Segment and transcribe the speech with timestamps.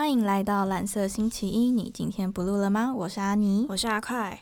[0.00, 2.90] 欢迎来到蓝色星期一，你今天不录了吗？
[2.96, 4.40] 我是阿妮，我是阿快。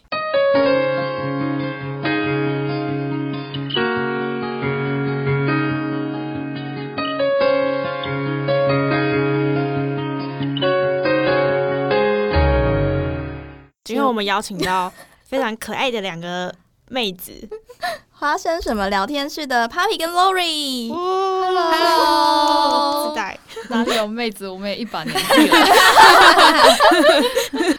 [13.83, 14.93] 今天我们邀请到
[15.25, 16.55] 非常可爱的两个
[16.88, 17.33] 妹子，
[18.15, 20.95] 花生什么聊天室的 Papi 跟 Lori。
[20.95, 23.37] Hello，自带
[23.70, 24.48] 哪里有妹子？
[24.48, 25.56] 我们也一把年纪了。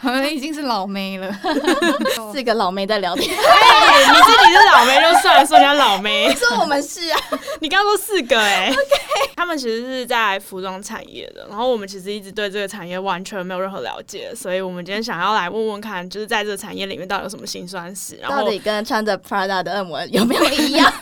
[0.02, 1.34] 我们已经是老妹了，
[2.32, 7.18] 四个老妹在聊天，哎，你自己是老妹就算了，说人家老妹，说我们是啊，
[7.60, 20.92] 你刚刚说四个哎，OK、他们其实是在服装产业的，然后我们其实一直对这个产业完全没有任何了解，所以我们今天想要来问问看，就是在这个产业里面到底有什么辛酸史，然后到底跟穿着 Prada 的恶魔有没有一样？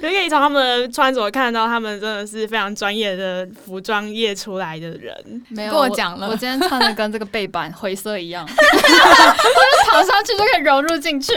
[0.00, 5.42] 就可以从他们的穿着看到他们真的是非常专业的服装业出来的人。
[5.48, 6.32] 没有我讲了我。
[6.32, 11.32] 我今天穿的跟这个背板灰色一样，我 就躺上去就可以融入进去。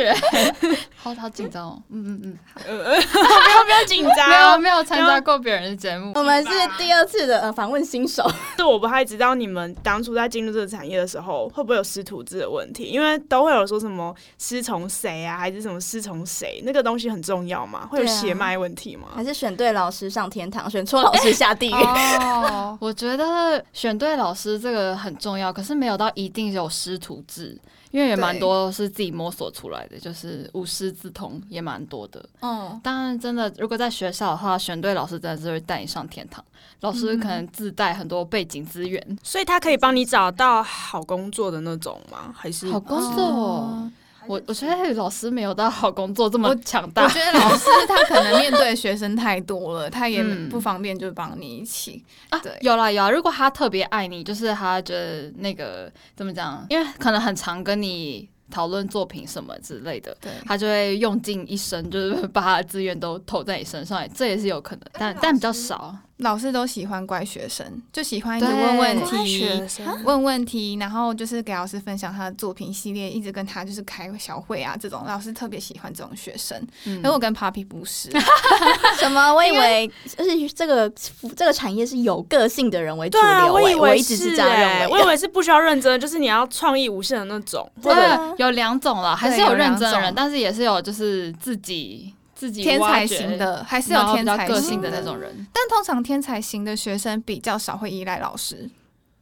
[1.04, 1.82] 好好紧张哦。
[1.89, 6.12] 嗯嗯嗯，呃， 不要不要紧没有，没有参加过别人的节目。
[6.14, 12.84] 我们是第二次的呃访问新手，是我不太知道你们当初在进入这个产业的时候，会不会有师徒制的问题？
[12.84, 17.88] 因为都会有说什么师从谁啊，还是什么师从谁，那个东西很重要嘛？
[17.88, 19.08] 会有对啊血脉问题吗？
[19.14, 21.74] 还是选对老师上天堂，选错老师下地狱？
[21.74, 27.60] 哦， 我觉得选对老师这个很重要，可是没有到一定有师徒制，
[27.92, 32.24] 因为也蛮多是自己摸索出来的，就是无师自通也蛮多的。
[32.42, 36.44] 嗯，当然，真的，如果在学校的话，选对老师真的是会带你上天堂。
[36.82, 42.34] 老师可能自带很多背景资源，所以他可以帮你找到好工作的那种吗？
[42.36, 43.92] 还是好工作哦。
[44.27, 47.14] 我我觉得老师没有到好工作这么强大我大。
[47.14, 52.03] 觉得老师 他可能面对学生太多了，他也嗯不方便就帮你一起。
[52.30, 56.66] 啊对，有啦有啦，如果他特别爱你，就是他觉得那个怎么讲？
[56.69, 65.95] 因为可能很常跟你讨论作品什么之类的，对，他就会用尽一生，就是把他的资源都投在你身上，这也是有可能，但但比较少。
[66.21, 69.61] 老师都喜欢乖学生，就喜欢一直对问问题。
[70.04, 76.60] 问问题，然后就是给老师分享他的作品系列，一直跟他就是开小会啊，这种老师特别喜欢这种学生。
[76.86, 78.11] 嗯而我跟 Papi 不是，
[78.99, 79.33] 什么？
[79.33, 80.89] 我以为就是这个
[81.36, 84.89] 这个产业是有个性的人为主流、欸，我我以为是是这样认欸为的。
[84.92, 95.46] 我以为是不需要认真的，就是你要创意无限的那种，或者对啊有两种了，还是有有认真的人，但是也是有就是自己自己天才型的还是有天才个性型的那种人。
[95.54, 98.68] 但通常天才型的学生比较少会依赖老师。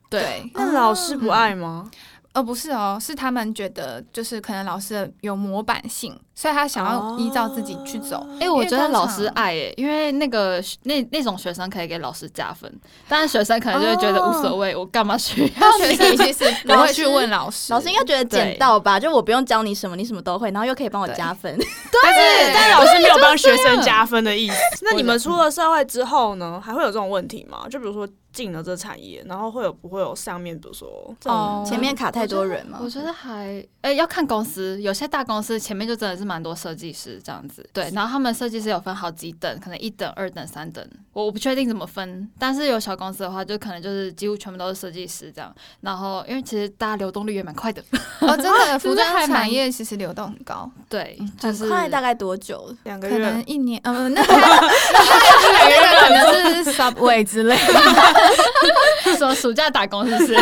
[0.09, 1.91] 对，那老师不爱吗？
[2.34, 8.23] 呃，不是哦，是他们觉得就是可能老师有模板性，所以他想要依照自己去走。
[8.40, 12.72] 哎、我觉得老师爱诶、因为那个那那种学生可以给老师加分，
[13.07, 16.18] 但是学生可能就会觉得无所谓，我干嘛需要但学 生你？
[16.18, 21.57] 其实 不会去问老师，老师应该觉得捡到吧，就我不用教你什么，你什么都会，然后又可以帮我加分。
[22.03, 24.56] 但是但是老师没有帮学生加分的意思。
[24.84, 27.66] 那你们出了社会之后呢，还会有这种问题吗？
[27.69, 28.07] 就比如说
[28.39, 31.66] 进了这产业，然后会有不会有上面比如说哦。
[31.67, 47.83] 前面卡太多人嘛我，觉得还诶、要看公司，有些大公司前面就真的是蛮多设计师这样子，对，然后他们设计师有分好几等，可能一等、二等、三等，我我不确定怎么分，但是有小公司的话，就可能就是几乎全部都是设计师这样，然后因为其实大家流动率也蛮快的，
[48.21, 52.75] 哦，真的， 服装产业其实流动很高，对，就是很快，大概多久？
[52.83, 59.13] 两个可能，一年，呃，那 那个 可能是 Subway 之类的。
[59.17, 60.35] 说暑假打工是不是？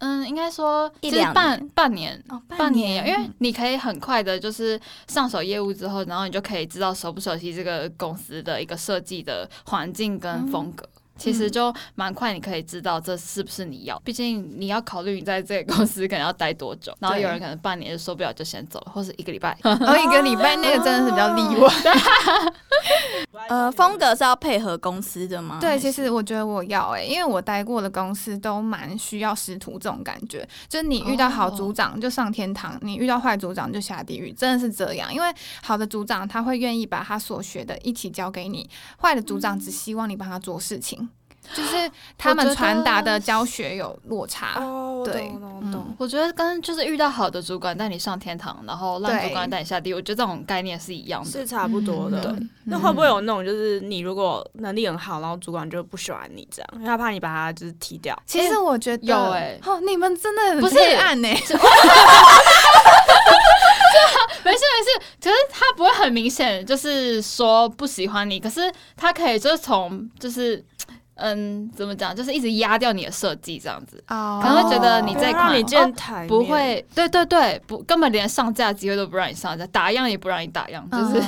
[0.00, 2.24] 嗯，应该说一两半年半年。
[2.28, 10.86] 哦，半年，因为你可以很快的，就是上手业务之后，然后你就可以知道熟不熟悉这个公司的一个设计的环境跟风格。
[11.16, 13.98] 其实就蛮快，你可以知道这是不是你要。
[14.00, 19.56] 毕竟你要考虑你在这个公司可能要待多久，然后有人可能半年就受不了就先走了，或是一个礼拜。
[19.62, 21.72] 然后一个礼拜那个真的是比较 例外。
[23.48, 25.58] 呃，风格是要配合公司的吗？
[25.60, 35.12] 对，其实我觉得我要哎、因为我待过的公司都蛮需要师徒这种感觉，就是你遇到好组长就上天堂，你遇到坏组长就下地狱，真的是这样。
[35.12, 38.68] 因为好的组长他会愿意把他所学的一起教给你，
[39.00, 41.08] 坏的组长只希望你帮他做事情，
[41.52, 44.54] 就是他们传达的教学有落差。
[44.60, 45.96] 哦，对懂，我懂，我懂。
[45.98, 51.46] 我觉得跟就是遇到好的主管带你上天堂，然后烂主管带你下地狱，我觉得这种概念是一样的是。
[51.46, 52.20] 差不多的。
[52.22, 58.18] 对那会不会有那种，就是你如果能力很好，然后主管就不喜欢你这样，因为他怕你把他就是踢掉。
[58.26, 61.28] 其实我觉得有哎哦，你们真的很不是黑暗欸呢
[64.44, 70.62] 没事没事，可是他不会很明显，就是说不喜欢你，可是他可以就是从就是
[71.16, 74.02] 嗯，怎么讲，就是一直压掉你的设计这样子。
[74.08, 81.20] 哦可能会觉得你这一款不会，对对对，不根本连上架机会都不让你上架，打样也不让你打样，就是。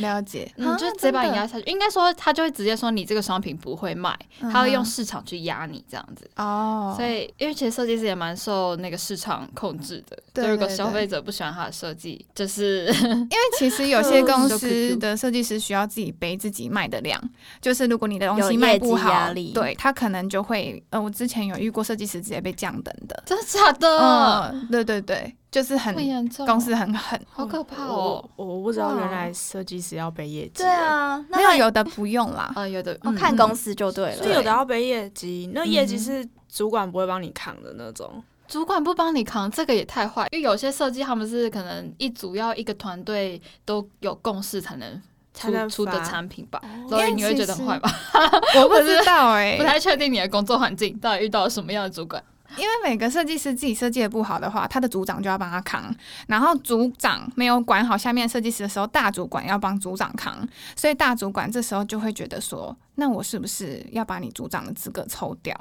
[0.00, 1.64] 了解， 嗯，啊就直接把你压下去。
[1.70, 6.28] 应该说，他就会直接说你这个商品不会卖，他会用嗯市场去压你这样子。
[6.36, 10.16] 哦，所以，因为其实设计师也蛮受那个市场控制的。
[10.32, 17.20] 对就如果消费者不喜欢他的设计，就是因为其实 有些公司的设计师需要自己背自己卖的量，
[17.60, 23.98] 就是如果你的东西卖不好压力，对他可能就会，呃，我之前有遇过设计师直接被降等的，真的假的？
[23.98, 28.44] 嗯，对对对，就是很很严重，公司很狠，好可怕哦我。
[28.46, 34.16] 我不知道原来设计师要背业绩，对，啊，那没有有的不用啦，啊，有的看公司就对了。
[34.16, 38.22] 所以有的要背业绩，那业绩嗯是主管不会帮你扛的那种。
[38.46, 40.26] 主管不帮你扛，这个也太坏。
[40.32, 44.98] 因为有些设计他们是可能一组要一个团队都有共识才能
[45.38, 46.88] 出出的产品吧，哦。
[46.88, 47.90] 所以你会觉得很坏吧？
[48.56, 52.22] 我不知道哎、 不太确定你的工作环境到底遇到了什么样的主管。
[52.56, 55.94] 因为每个设计师自己设计的不好的话，他的组长就要帮他扛，
[56.28, 60.34] 然后组长没有管好下面设计师的时候，大主管要帮组长扛，
[60.74, 65.54] 所以大主管这时候就会觉得说，那我是不是要把你组长的资格抽掉？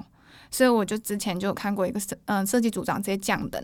[0.49, 3.61] 所以我就之前就有看过一个设嗯设计组长直接降等，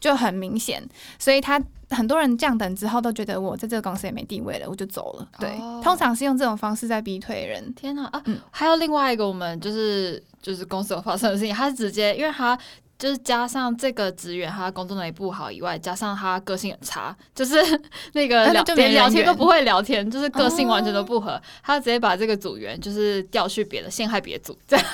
[0.00, 0.82] 就很明显，
[1.20, 5.28] 所以他很多人降等之后都觉得我在这个公司也没地位了，我就走了。
[5.38, 7.72] 对，哦通常是用这种方式在逼退人。
[7.74, 8.20] 天哪啊！
[8.24, 12.58] 嗯还有另外一个，我们就是就是公司有发生的事情，他是直接，因为他
[12.98, 17.54] 就是加上这个职员他工作能力不好以外，加上他个性很差，就是
[18.14, 24.84] 那个连聊天都不会聊天，就是个性完全都不合，他直接把这个组员就是调去别的陷害别组，这样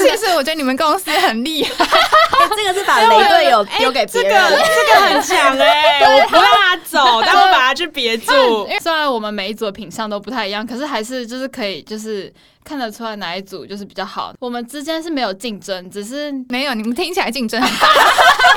[0.00, 12.32] 其实我觉得你们公司很厉害，哎 这个是把雷队友丢给别这个人，这个很强哎、 我不让他走，但我把他去别住 虽然我们每一组的品相都不太一样，可是还是就是可以就是
[12.68, 14.34] 看得出来哪一组就是比较好。
[14.38, 17.88] 我们之间是没有竞争，只是没有你们听起来竞争很大。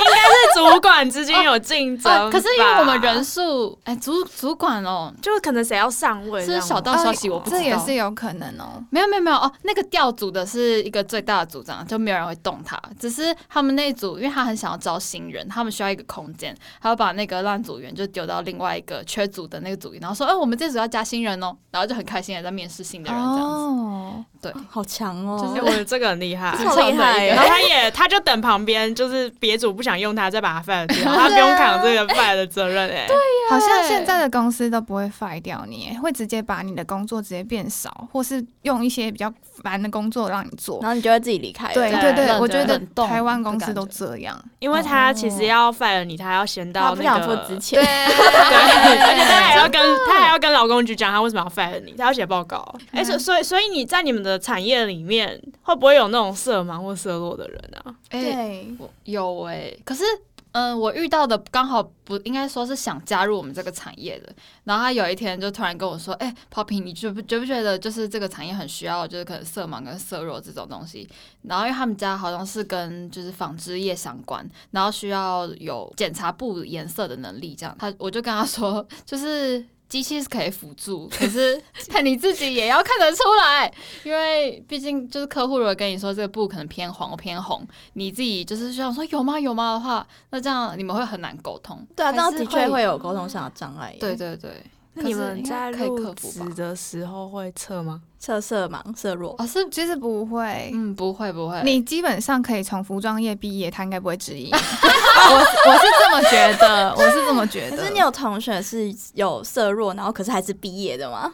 [0.02, 7.62] 应该是主管之间有竞争、啊，可是因为我们人数，哎、主主管哦，就可能谁要上位，是小道消息，我不知道。
[7.62, 8.84] 这也是有可能哦。
[8.90, 12.78] 没有没有没有哦，那个调组的是一个最大的组长，就没有人会动他。
[12.98, 24.01] 只是他们那一组，因为他很想要招新人，他们需要一个空间，他要把那个烂组员就丢到另外一个缺组的那个组里，然后说，哎、我们这组要加新人哦，然后就很开心的在面试新的人这样子。
[24.02, 25.38] 哦，对，好强哦！
[25.40, 26.56] 就是、我觉得这个很厉害。
[26.56, 27.48] 超厉害然后！
[27.48, 33.16] 他也，他就等旁边，就是别组不想用他，再把他 fire 掉， 他不用扛这个 fire 的责任、哎，对，
[33.48, 40.90] 好像现在的公司都不会 fire 掉你，会直接把你的工作直接变少，或是用一些比较烦的工作让你做然。
[40.90, 41.74] 后你就会自己离开了。
[41.74, 44.38] 对对对我觉得台湾公司都觉这样。
[44.58, 52.62] 因为他其实要 fire 你，他要先到那他不想个，付之前，对，而且他还要跟他还要跟劳工局讲他为什么要 fire 你，他要写报告。
[52.90, 57.94] 哎、所所以所以你在你们的产业里面，会不会有那种色盲或色弱的人啊？
[58.10, 58.66] 哎、对，
[59.04, 60.04] 有哎、可是。
[60.52, 64.32] 嗯，我遇到的刚好不应该说是想加入我们这个产业的，
[64.64, 71.08] 然后他有一天就突然跟我说：“哎、p o p p y 你觉不觉不觉得就是这个产业很需要，就是可能色盲跟色弱这种东西？
[71.42, 83.70] 然后因为他们家好像是跟就是纺织业相关，然后需要有检查布颜色的能力，这样他我就跟他说，就是机器是可以辅助，可是看你自己也要看得出来，
[84.04, 87.62] 因为毕竟就是客户如果跟你说这个布可能偏黄或偏红，
[87.92, 91.86] 你自己就是想说有吗有吗的话，那这样你们会很难沟通。
[91.94, 93.94] 对啊，这样的确会有沟通上的障碍。
[94.00, 94.50] 对，对对，
[94.94, 98.02] 那你们在入职的时候会测吗？
[98.18, 99.34] 测色盲、色弱。
[99.38, 104.50] 哦是其实不会，嗯不会不会，你基本上可以从服装业毕业，他应该不会质疑。
[104.52, 107.76] 我我是这么觉得，我是这么觉 得。
[107.76, 111.32] 可是你有同学是有色弱，然后可是还是毕业的吗？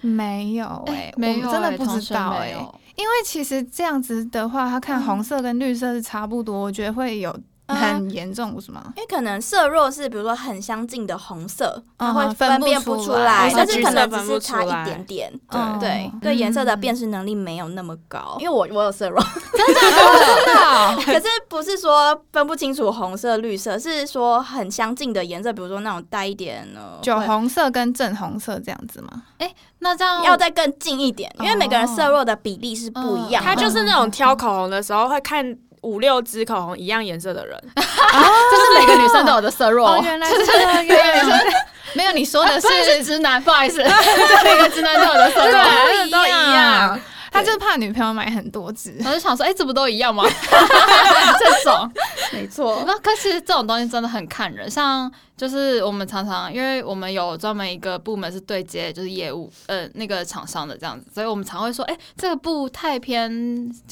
[0.00, 2.50] 没有哎、哎没有我真的不知道哎、
[2.96, 8.82] 因为其实这样子的话，他看红色跟绿色是差不多，我觉得会有嗯很严重，不是吗？
[8.96, 15.32] 因为可能色弱是比如说很相近的红色，它嗯会分辨不出来但是可能只是差一点点。
[15.48, 19.18] 嗯对嗯对，颜色的辨识能力没有那么高，因为我我有色弱，
[19.56, 29.22] 真的哦 可是不是说分不清楚红色、绿色，是说很相近的颜色，比如说那种带一点呢酒红色跟正红色这样子吗？
[29.78, 33.48] 那这样要再更近一点，因为每个人哦色弱的比例是不一样的。
[33.50, 35.44] 他就是那种挑口红的时候会看
[35.84, 40.84] 五六支口红一样颜色的人， 就是每个女生都有的色弱哦，， 原来是这样。
[41.92, 42.68] 没有，你说的是
[43.04, 43.78] 直男，不好意思，
[44.42, 45.60] 每个直男都有的色弱。
[46.10, 46.98] 都一样。
[47.34, 48.96] 他就是怕女朋友买很多只。
[49.00, 50.24] 我就想说，哎、这不都一样吗？
[50.30, 51.92] 这种，
[52.32, 63.28] 没错，那可是这种东西真的很看人，像就是我们常常，因为我们有专门一个部门是对接就是业务呃那个厂商的这样子，所以我们常会说，哎、这个布太偏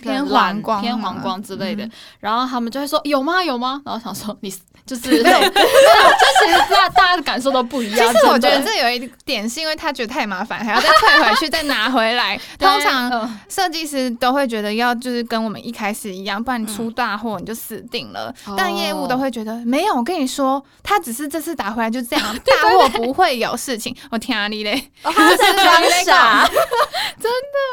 [0.00, 3.82] 偏蓝黄光偏黄光之类的，嗯然后他们就会说有吗有吗？
[3.84, 8.12] 然后想说你就是 对， 就其实大大家的感受都不一其样。
[8.12, 12.38] 实我觉得这有一点是因为他觉得太麻烦，还要再退回去再拿回来。
[12.58, 18.34] 通常嗯设计师都会觉得要就是跟我们一开始一样，不然你出大货你就死定了。
[18.46, 23.94] 哦但业务都会觉得没有，我跟你说，他只是这次打回来就这样，大货不会有事情。
[24.10, 26.50] 我天啊，你嘞，哦他是装傻，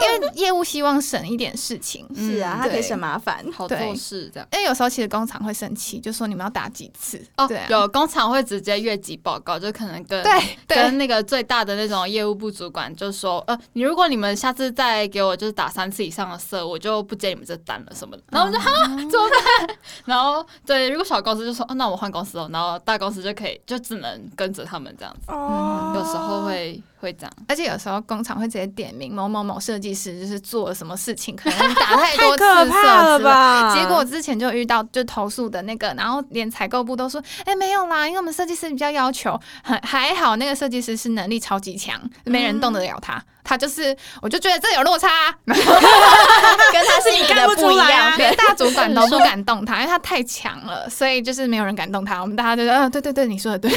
[0.01, 2.05] 因为业务希望省一点事情。
[2.15, 3.43] 是啊，嗯他可以省麻烦。
[3.55, 4.47] 好做事这样。
[4.53, 6.98] 因为有时候其实工厂会生气，就说你们要打几次。
[7.37, 10.31] 哦对啊，有工厂会直接越级报告，就可能跟对
[10.67, 18.23] 对跟那个最大的那种业务部主管就说，呃，你如果你们下次再给我就是打三次以上的色，我就不接你们这单了什么的。
[18.31, 19.77] 然后我就哈 怎么办？
[20.05, 25.31] 然后对，如果小公司就说，哦，那我换公司哦，然后大公司就可以就只能跟着他们这样子。
[25.31, 33.75] 哦有时候会会这样，而且有时候工厂会直接点名某某某设计师，就是做了什么事情，可能打太多次 可怕了色吧？
[33.75, 43.23] 结果之前就遇到就投诉的那个，然后连采购部都说，哎、没有啦，因为我们设计师比较要求，还还好那个设计师是能力超级强，没人动得了他。
[43.41, 45.07] 他就是，我就觉得这有落差，
[45.41, 48.15] 跟他是你的不不一样 出来啊。
[48.17, 52.21] 连大主管都不敢动他，因为他太强了，所以就是没有人敢动他。
[52.21, 53.71] 我们大家就说，嗯、对对对，你说的对，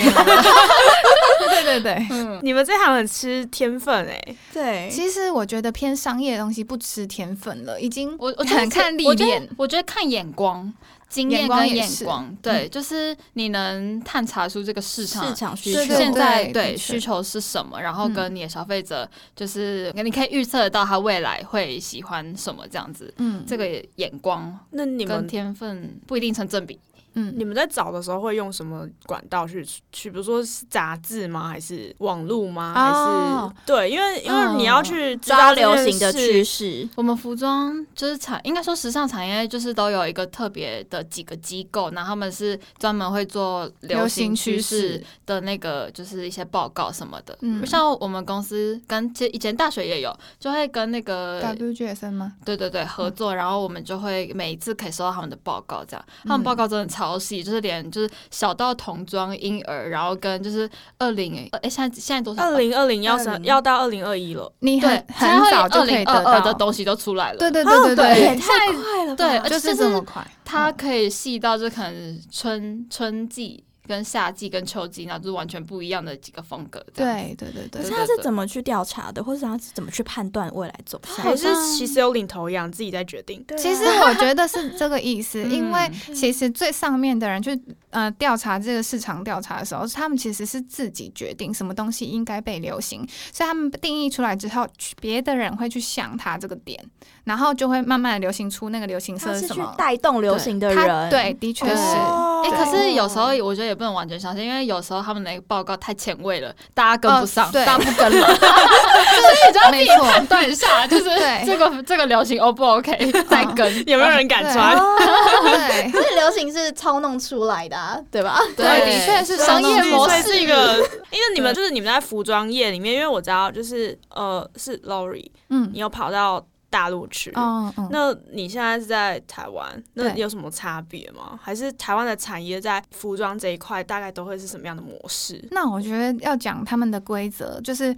[1.52, 2.06] 对对对。
[2.11, 9.49] 嗯，你们这行很吃天分哎、对，其实我觉得偏商业的东西不吃天分了，已经我我觉得是很看历我觉得练。
[9.56, 10.73] 我觉得看眼光。
[11.12, 19.06] 经验跟眼光，对，就是你能探查出这个市场市场需求对对现在对需求是什么，然后嗯跟你的消费者
[19.37, 23.66] 就是你可以预测得到他未来会喜欢什么这样子，嗯，这个
[23.97, 26.80] 眼光跟那你们天分不一定成正比。
[27.14, 30.11] 嗯你们在找的时候会用什么管道去去？
[30.11, 31.49] 比如说是杂志吗？
[31.49, 32.73] 还是网络吗？
[32.76, 33.90] 哦还是对？
[33.90, 47.37] 因为因为你要去知抓流行的趋势，我们服装就是产，应该说时尚产业就是都有一个特别的几个机构，然后他们是专门会做流流行行趋趋势势的那个，就是一些报告什么的。
[47.40, 52.35] 嗯像我们公司跟其实以前大学也有，就会跟那个 WGSN 吗？
[52.45, 60.68] 对对对，合作，然后我们就会每一次可以收到他们的报告，这样，他们报告真的超细，就是连就是小到童装、婴儿，然后跟就是
[60.99, 62.42] 二零哎，现在现在多少？
[62.42, 67.38] 二零二零要20上要到二零二一了，你对很，很早就二零可以得到二二的东西都出来了。
[67.38, 70.26] 对对对对对也，太快了吧，对，就就是这么快。
[70.44, 76.82] 它可以细到就可能春春季跟夏季跟秋季，那就是完全不一样的几个风格。
[76.94, 81.16] 对对对对可是他是怎么去调查的，或者他是怎么去判断未来走向？
[81.16, 81.46] 还是
[81.76, 83.44] 其实有领头羊自己在决定？
[83.46, 94.66] 对啊其实 我觉得是这个意思，因为嗯其实最上面的人去呃调查这个市场调查的时候，他们其实是自己决定什么东西应该被流行，所以他们定义出来之后，
[95.00, 96.82] 别的人会去想他这个点，
[97.25, 99.75] 然后就会慢慢的流行出那个流行色是什么。
[99.76, 101.82] 带动流行的人，对，的确对是。
[101.82, 111.04] 哦哎、对可是有时候我觉得也不能完全相信，因为有时候他们那个报告太前卫了，大家跟不上，哦大家不跟了， 所以你就要自己判断一下，就是
[111.46, 113.72] 这个这个流行 O 不 OK， 再跟。
[113.88, 114.76] 有没有人敢穿？
[114.76, 114.96] 哦，
[115.42, 118.40] 对，所以流行是操弄出来的啊，对吧？
[118.56, 118.64] 对。
[118.82, 120.76] 的确是商业模式是一个，
[121.10, 125.70] 因为你们就是你们在服装业里面，因为我知道就是呃是 Lori，嗯。
[125.72, 131.38] 你，有跑到大陆去，嗯嗯，那你现在是在台湾，那对有什么差别吗？
[131.42, 135.46] 还是台湾的产业在服装这一块大概都会是什么样的模式？
[135.50, 137.94] 那我觉得要讲他们的规则，就是，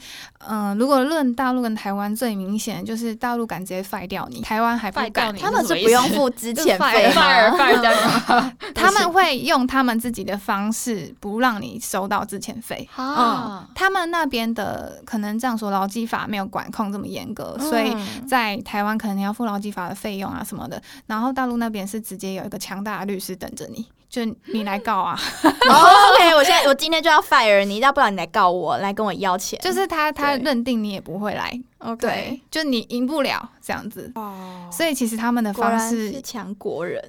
[0.49, 5.33] 嗯、如果论大陆跟台湾，最明显就是大陆敢直接废掉你，台湾还不敢。
[5.37, 12.89] 他们是不用付之前费就是 fire- 吗 fire fire 掉他们会用他们自己的方式，不让你收到之前费。
[12.97, 20.83] 啊，他们那边的可能这样说，劳基法没有管控这么严格，所以嗯在台湾可能你要付劳基法的费用啊什么的。
[21.07, 29.59] 然后大陆那边是直接有一个强大的律师等着你，就你来告啊， 哦 OK，我现在我今天就要 fire 你，要不然你来告我，来跟我要钱。
[29.63, 34.11] 就是他他对认定你也不会来，OK，对，就你赢不了这样子。
[34.15, 37.03] 哦，所以其实他们的果然方式是强国人。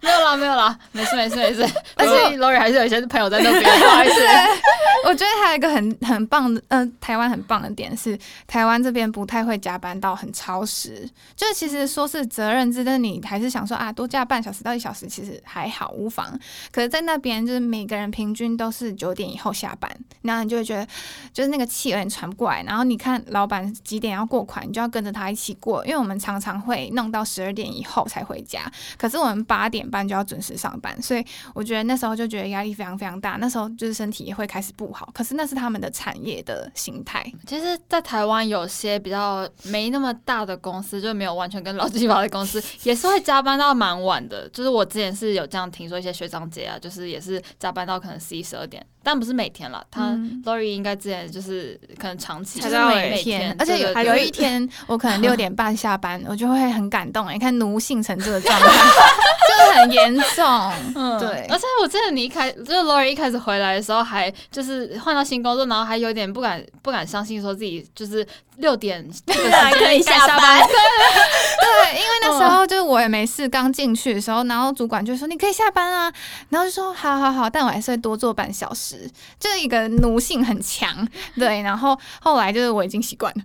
[0.00, 1.64] 没有啦，没有啦，没事没事没事。
[1.94, 4.14] 但是 Lori 还是有一些朋友在那边，不好意思。
[5.04, 11.08] 我觉得还有一个很很棒的，呃，台湾很棒的点是，台湾这边不太会加班到很超时。
[11.36, 16.38] 就其实说是责任制，但你还是想说啊，多加半小时到一小时，其实还好无妨。
[16.72, 19.90] 可是，在那边就是每个人平均都是九点以后下班，
[20.22, 20.86] 然后你就会觉得
[21.32, 22.62] 就是那个气有点喘不过来。
[22.62, 28.60] 然后你看老板几点要过款，你就要跟着他一起过，因为我们常常会弄到十二点以后才回家，
[28.96, 33.36] 可是我们八点半就要准时上班，所以我觉得那时候就觉得压力非常非常大。
[33.40, 37.30] 那时候就是身体也会开始不好，可是那是他们的产业的形态。
[37.46, 44.48] 其实，在台湾有些比较没那么大的公司，就没有完全跟劳基法的公司， 也是会加班到蛮晚的。
[44.50, 49.84] 就是我之前是有这样听说，一些学长姐啊，就是也是加班到可能十一十二点，但不是每天了。
[49.90, 50.42] 他嗯。
[50.44, 58.66] Lori 应该之前就是可能长期就是每天，而且有有一天我可能 六点半下班，我就会很感动哎、你看奴性成这个状态，
[59.48, 60.72] 就是很严重。
[60.94, 61.46] 嗯，对。
[61.50, 70.60] 而且我记得你一开，就是 Lori 一开始回来的时候，还就是换到新工作，然后还有点不敢不敢相信，说自己就是六点这个时间 可以下下班。
[70.60, 76.12] 对，因为那时候就是我也没事，刚进去的时候，然后主管就说你可以下班啊，
[76.50, 78.93] 然后就说好好好，但我还是会多做半小时，
[79.38, 81.06] 就是一个奴性很强。
[81.38, 83.42] 对，然后后来就是我已经习惯了，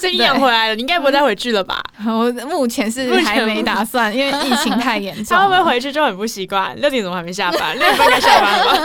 [0.00, 1.82] 这阴阳回来了，你应该不会再回去了吧？
[2.06, 5.48] 我目前是还没打算，因为疫情太严重 他了。
[5.48, 6.74] 会不会回去就很不习惯？
[6.80, 7.76] 六点怎么还没下班？
[7.78, 8.78] 六点半该下班了吧？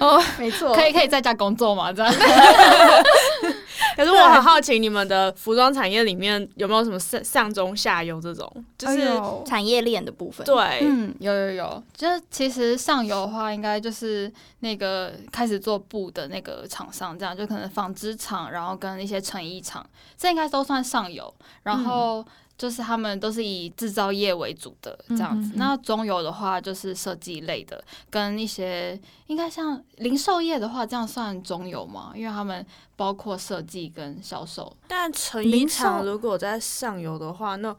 [0.00, 1.92] 哦，没错，可以可以在家工作嘛？
[1.92, 2.14] 这样
[3.96, 8.64] 可是我很好奇，你们的服装产业里面有没有什么上上中下游这种？
[8.76, 9.08] 就是、
[9.46, 10.44] 产业链的部分。
[10.44, 19.84] 对，嗯，有有有，就是其实上游的话，应该就是那个开始做布的那个厂商，这样就可能纺织厂，然后跟一些成衣厂，
[20.16, 21.32] 这应该都算上游。
[21.62, 22.24] 然后
[22.56, 25.48] 就是他们都是以制造业为主的这样子。
[25.48, 32.12] 嗯嗯嗯那中游的话，就是设计类的，跟一些应该像零售业的话，这样算中游吗？
[32.14, 32.64] 因为他们
[32.96, 34.74] 包括设计跟销售。
[34.86, 37.74] 但成衣厂如果在上游的话，那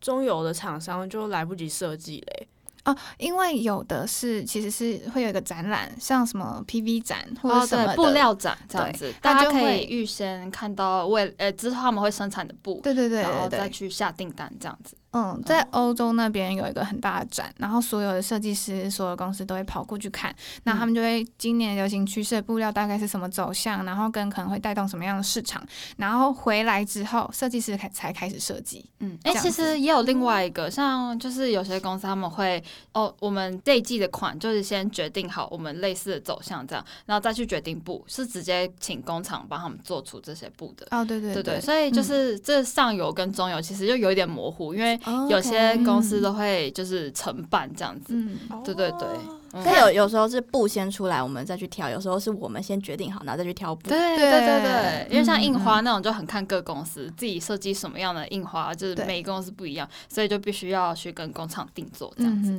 [0.00, 2.48] 中游的厂商就来不及设计嘞。
[2.84, 14.96] 哦，因为有的是其实是会有一个展览，像什么 PV 展或者什么的布，料展这样子，大家可以预先看到为呃之后他们会生产的布，对对对然后再去下订单这样子。
[15.12, 25.64] 嗯，在欧洲那边有一个很大的展，然后所有的设计师、所有公司都会跑过去看，那他们就会今年流行趋势的布料大概是什么走向，然后跟可能会带动什么样的市场，
[25.96, 28.88] 然后回来之后，设计师开才开始设计。
[29.00, 40.86] 嗯，哎、其实也有另外一个，像就是有些公司他们会哦，我们这一季的款就是先决定好我们类似的走向这样，然后再去决定布，是直接请工厂帮他们做出这些布的。
[40.90, 48.14] 哦，对对对对，所以就是这上游跟中游其实就有一点模糊，因为哦有些公司都会就是承办这样子。
[48.14, 49.08] 嗯，对对对，
[49.52, 49.62] 嗯。
[49.64, 53.88] 但有有时候是布先出来，我们再去挑；有时候是我们先决定好，然后再去挑布。
[53.88, 59.04] 对对对对对，因为像印嗯花那种就很看各公司自己设计什么样的印花，就是对。
[59.10, 62.52] 每个公司不一样，所以就必须要去跟工厂定做这样子。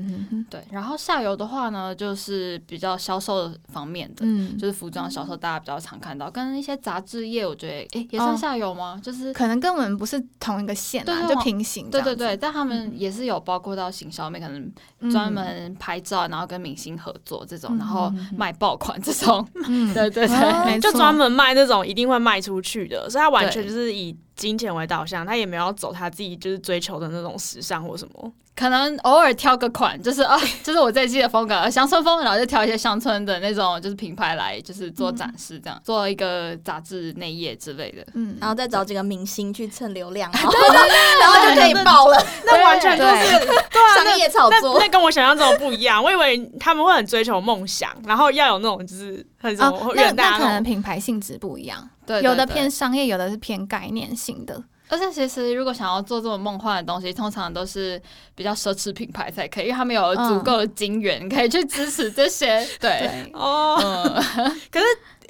[0.50, 9.00] 对，然后下游的话呢，就是比较销售方面的，嗯，就是服装销售，大家比较常看到，跟一些杂志业，我觉得诶也算哦下游吗？
[9.02, 11.90] 就是可能跟我们不是同一个线啊，就对对我平行。
[11.90, 15.12] 对对对，但他们也是有包括到行销面，可能嗯。
[15.12, 19.48] 专门拍照，然后跟明星合作这种，嗯然后卖爆款这种。
[19.68, 28.32] 嗯， 对对对，就专门卖那种一定会卖出去的，所以他完全就是以金钱为导向，他也没有走他自己就是追求的那种时尚或什么。
[28.54, 38.06] 可能偶尔挑个款，就是 啊，就是我这一季的风格，乡村风，然后就挑一些乡村的那种，就是品牌来，就是做展示，这样、做一个杂志内页之类的。
[38.14, 40.52] 嗯，然后再找几个明星去蹭流量，然后
[41.22, 43.48] 然后就可以爆了，那完全就是
[43.96, 44.88] 商业炒作那。
[44.90, 46.04] 跟我想象中的不一样。
[46.04, 50.48] 我以为他们会很追求梦想，然后要有那种就是很什哦么，那那可远大那种。
[50.50, 54.62] 能品牌性质不一样，对，有的偏商业，有的是偏概念性的。
[54.92, 58.00] 而且其实如果想要做这种梦幻的东西，通常都是
[58.36, 62.60] 比较奢侈品牌才可以，因为他们有足够的金源、可以去支持这些。
[62.78, 64.52] 对，对，哦，嗯，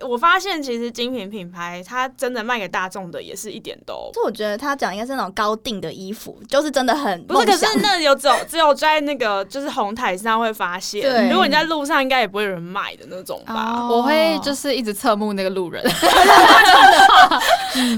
[0.04, 13.88] 我发现其实精品品牌它真的卖给大众的也是一点都就我觉得他讲应该是那种高定的衣服，就是真的很 不是，可是那有只有只有在那个就是红毯上会发现，对如果你在路上应该也不会有人买的那种吧？
[13.90, 15.84] 我会就是一直侧目那个路人。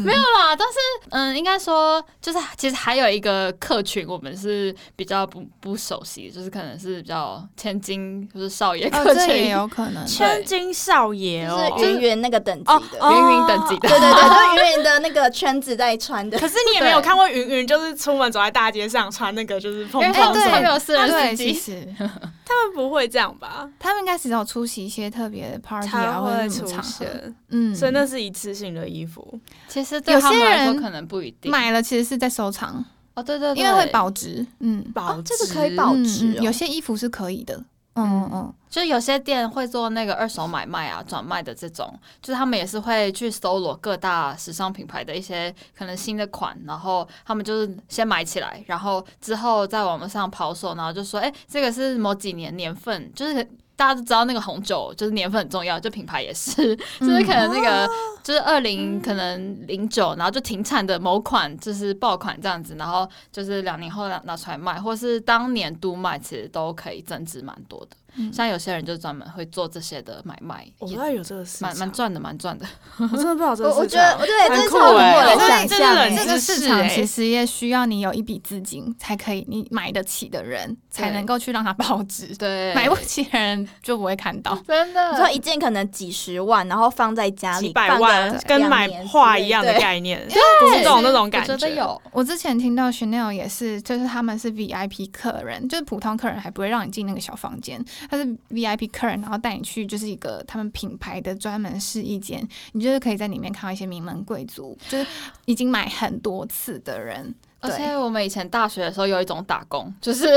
[0.04, 0.78] 没有啦，但是
[1.10, 10.06] 嗯，应该说就是其实还有一个客群，我们是比较不不熟悉的，就是可能是比较千金就是少爷哦，客群，这也有可能。
[10.06, 13.00] 千金少爷哦，就是云云那个等级哦的。
[13.06, 13.90] 哦云云等级的。
[13.90, 16.40] 对对对，就是云云的那个圈子在穿的。
[16.40, 16.48] 可。
[16.54, 23.68] 是你也没有看过云云，就是出门走在大街上穿那个就是蓬因为蓬对他们没有私人对，司机，其实他们不会这样吧？
[23.80, 29.40] 他们应该只有出席一些特别的 party 才啊，或者会出是什么场合，现，嗯，所以那是一次性的衣服。
[29.68, 31.52] 其实对有他们些人来说可能不一定。
[31.52, 36.36] 买了其实是在收藏，哦，对对对，因为会保值，嗯，保这个值可以保嗯值哦。
[36.38, 37.60] 嗯有些衣服是可以的，
[37.96, 53.48] 嗯嗯嗯，就有些店会做那个二手买卖啊、转卖的这种，就是他们也是会去搜罗各大时尚品牌的一些可能新的款，然后他们就是先买起来，然后之后在网络上抛售，然后就说，哎、这个是某几年年份，就是。
[53.76, 57.90] 大家都知道那个红酒就是年份很重要，就品牌也是， 就是可能那个
[58.24, 67.98] 就是二零可能零九，然后就停产的某款就是爆款这样子，然后就是两年后拿拿出来卖，或是当年度卖，其实都可以增值蛮多的。
[68.32, 72.66] 像有些人就专门会做这些的买卖，也我不知道有这个事蛮蛮，赚的，蛮赚的。
[72.98, 73.86] 我真的不知道 这个我。
[73.86, 75.68] 觉得我对，这是超乎我的欸。
[75.68, 76.90] 想象这个市场欸。
[76.90, 84.58] 其实也需要你有一笔资金才可以，你买得起的人才能够去让它保值，对，买不起的人就不会看到。
[84.68, 85.12] 真的。
[85.12, 85.34] 你说的。
[85.34, 89.80] 一件可能几十万，然后放在家里几百万跟买画一样的对。
[89.82, 105.06] 概念，古董那种感我觉得有，我之前听到 Chanel 也是，就是他们是 VIP 客人，就是普通客人还不会让你进那个小房间，他是 VIP 客人，然后带你去就是一个他们品牌的专门试衣间，你就是可以在里面看到一些名门贵族，就是
[105.46, 107.34] 已经买很多次的人。
[107.60, 110.28] 而且我们以前大学的时候有一种打工， 就是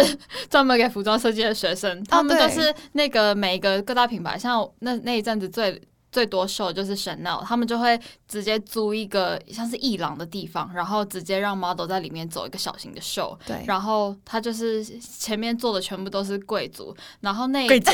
[0.49, 5.83] 专门给服装设计的学生，他们对就是那个每一个各大品牌，像那那一阵子最。
[6.17, 17.93] 最多秀就是 Chanel，他们就会直接租一个像是艺廊的地方，然后直接让 model 在里面走一个小型的秀，对，然后他就是前面坐的全部都是贵族，然后那贵族，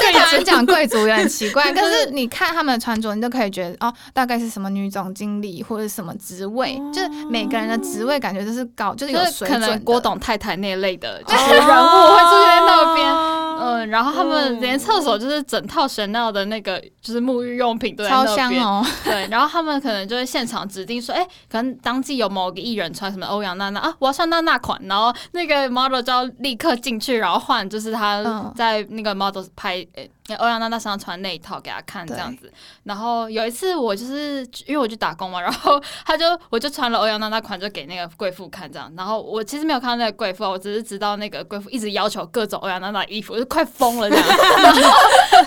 [0.00, 9.68] 在台湾讲贵族也很奇怪， 可是你看他们的穿着，你就可以觉得哦，大概是什么女总经理或者什么职位，就是每个人的职位感觉都是高，就是有可水准的。
[9.68, 13.06] 能郭董太太那类的，就是人物会出现在那边。
[13.06, 18.60] 哦嗯，然后他们连厕所就是整套 Chanel 的那个就是沐浴用品都在超那边。
[18.60, 30.02] 香哦，对，然后他们可能就会现场指定说，哎、可能当季有某个艺人穿什么欧阳娜娜啊，我要穿娜娜款，然后那个 model 就要立刻进去，然后换就是他嗯在那个 model 拍，呃、
[30.38, 32.50] 欧阳娜娜身上穿那一套给他看这样子。
[32.84, 38.90] 然后有一次我就是因为我去打工嘛，然后他就我就穿了欧阳娜娜款，就给那个贵妇看这样。
[38.96, 44.26] 然后我其实没有看到那个贵妇，我只是知道那个贵妇一直要求各种欧阳娜娜衣服，我就快疯了这样。
[44.62, 44.80] 然后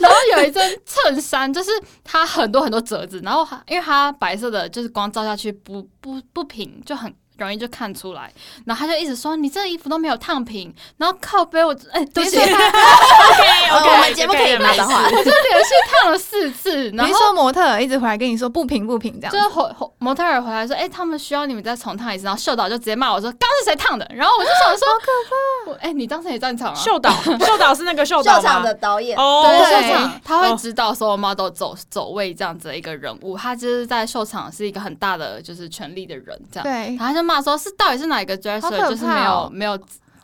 [0.02, 1.72] 然后有一件衬衫，就是
[2.04, 7.13] 它很多很多褶子，然后因为它白色的，就是光照下去不不不平，就很。
[7.38, 8.32] 容易就看出来，
[8.65, 15.04] 然后他就一直说你这衣服都没有烫平，然后靠背我哎，对不起，哦 OK， 我们节目可以骂脏话。
[15.04, 24.06] 我就连续烫了四次，然后你说模特一直回来跟你说不平不平这样，就是模特儿回来说，哎、他们需要你们再重烫一次，然后秀导就直接骂我说，刚是谁烫的？
[24.13, 25.71] 然后我就想说，好可怕！
[25.71, 26.76] 我哎、你当时也在场啊？
[26.76, 28.63] 秀导，秀导是那个秀导秀场？
[28.63, 30.93] 的导演，哦，对，对秀场他会哦指导。
[30.97, 36.63] 所有 model 走走位这样子的一个人物，他就是在秀场是一个很大的就是权力的人，这样。
[36.63, 36.95] 对。
[36.95, 39.78] 然，后他就骂说，是到底是哪一个 dresser 可就是没有没有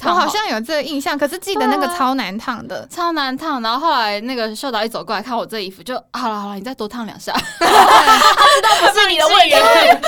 [0.05, 3.61] 我好像有这个印象，可是记得那个超难烫的，超难烫。
[3.61, 7.33] 然后后来那个秀导一走过来看我这衣服，就好了好了，你再多烫两下。
[7.59, 9.99] 他知道不是你的会员，因为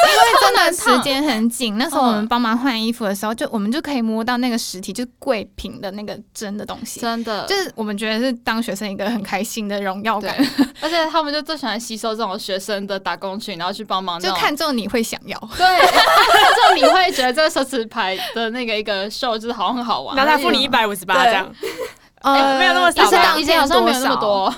[0.41, 10.35] 真的时间很紧，那时候我们嗯帮忙换衣服的时候，就我们就可以摸到那个实体，就是贵品的那个真的东西，真的，就是我们觉得是当学生一个很开心的荣耀感，
[10.81, 15.37] 而且他们就最喜欢吸收这种学生的打工群，然后去帮忙 就看中你会想要。
[15.57, 21.49] 对， 就你会觉得这个奢侈牌的那个一个秀就是好像很好玩，然后他付你一百五十八这样，
[22.21, 23.07] 呃没有那么少吧？
[23.07, 24.53] 以前当以前好像没有那么多。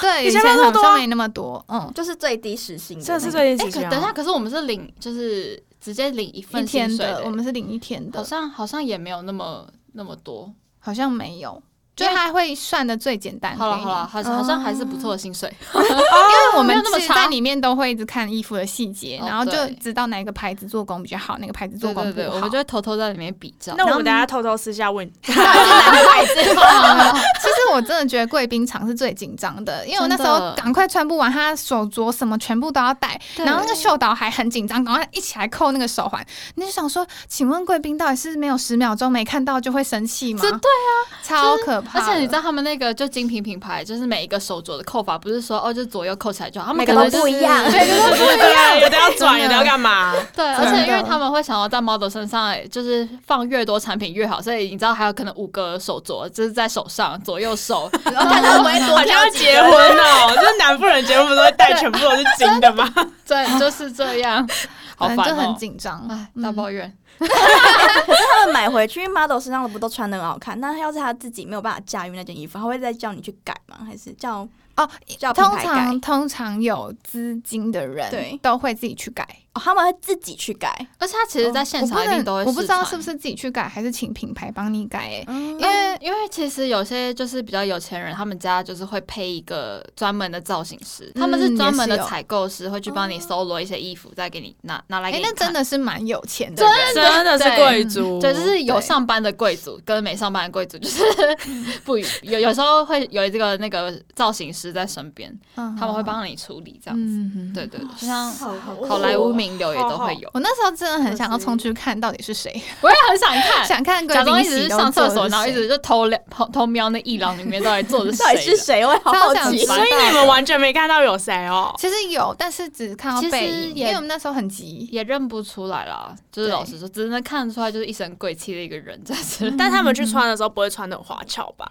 [0.00, 8.18] 对，以以前前没有那么多好像没那么多，嗯，就是最低时薪的那个，这是最近哎，时薪可等一下，可是我们是领就是直接领一一份天的，我们是领一天的。
[8.18, 10.52] 好，像好像也没有那么那么多。
[10.80, 11.60] 好像没有，
[12.06, 13.56] 就他会算的最简单。
[13.56, 15.52] 好了好了，好像好像还是不错的薪水。
[15.74, 22.36] 因为我们没有那么差其实在里面都会一直看衣服的细节，哦然后就知道哪个牌子做工比较好，哪个牌子做对对对，工不好。
[22.36, 23.74] 我们就会偷偷在里面比较。
[23.76, 26.34] 那我们等一下偷偷私下问， 到底是哪个牌子？
[27.40, 36.24] 其实我真的觉得贵宾场是最紧张的，因为我那时候赶快穿不完，他手镯什么全部都要戴，然后那个秀导还很紧张，赶快一起来扣那个手环。
[36.54, 40.40] 你就想说，请问贵宾到底是没有十秒钟没看到就会生气吗？
[40.42, 40.92] 这对啊，
[41.28, 41.98] 超可怕。
[41.98, 50.14] 而且你知道他们那个就精品品牌，就是每一个手镯的扣法，不是说哦，就左右扣起来就好，他们可能就是 不一样对对对对对对，有的要转，有的要干嘛？
[50.34, 62.88] 对，真而且因为的他们会想要在 model 身上，就是放越多产品越好，所以你知道还有可能五个手镯，就是在手上左右手， 然后看他不会多好像要结婚哦，就是男富人结婚不是会戴全部都是金的吗？
[63.26, 64.48] 对，就是这样，
[64.98, 65.56] 好烦反正就很哦。
[65.58, 66.06] 紧张。
[66.08, 73.78] 哎，嗯大抱怨， 他们买回去，因为 model 身上的不都穿的很好看，那要是他自己没有办法驾驭那件衣服，他会再叫你去改吗？
[73.86, 76.00] 还是叫哦，叫通常？
[76.00, 79.26] 通常有资金的人对都会自己去改。
[79.58, 80.68] 哦，他们会自己去改，
[80.98, 85.24] 而且他其实在现场一定都会我不能我不知道是不是自己去改，还是请品牌帮你改、欸。
[85.28, 95.34] 因因为因为其实有些就是比较有钱人，他们家就是会配一个专门的造型师，他们是嗯专门的采购师，会去帮你搜罗一些衣服，再给你拿拿来哎、给你看。
[95.36, 96.64] 那真的是蛮有钱的。
[96.94, 101.02] 真的是贵族，对，就是有上班的贵族跟没上班的贵族，就是
[101.84, 105.76] 不一有有时候会有这个那个造型师在身边，嗯。
[105.76, 106.02] 他们会。
[106.08, 107.52] 帮你处理这样子。
[107.52, 107.88] 对对，对。
[108.00, 110.28] 就像好莱坞名流也都会有。
[110.34, 112.50] 我那时候真的很想要冲去看到底是谁，
[112.82, 118.80] 我也很想看，想看贵假装一直是上厕所，然后一直就偷瞄偷偷瞄那一廊里面到底坐的 到底是谁。
[118.80, 118.84] 谁？
[118.84, 119.38] 我也好好奇。
[119.38, 121.72] 超想知道所以你们完全没看到有谁哦。
[121.78, 124.88] 其实有，但是只看到其实背影，因为我们那时候很急。
[124.90, 129.50] 也认不出来了，就是老实说，只能看得出来就是一身贵气的一个人在这。
[129.56, 131.66] 但他们去穿的时候不会穿的很花俏吧？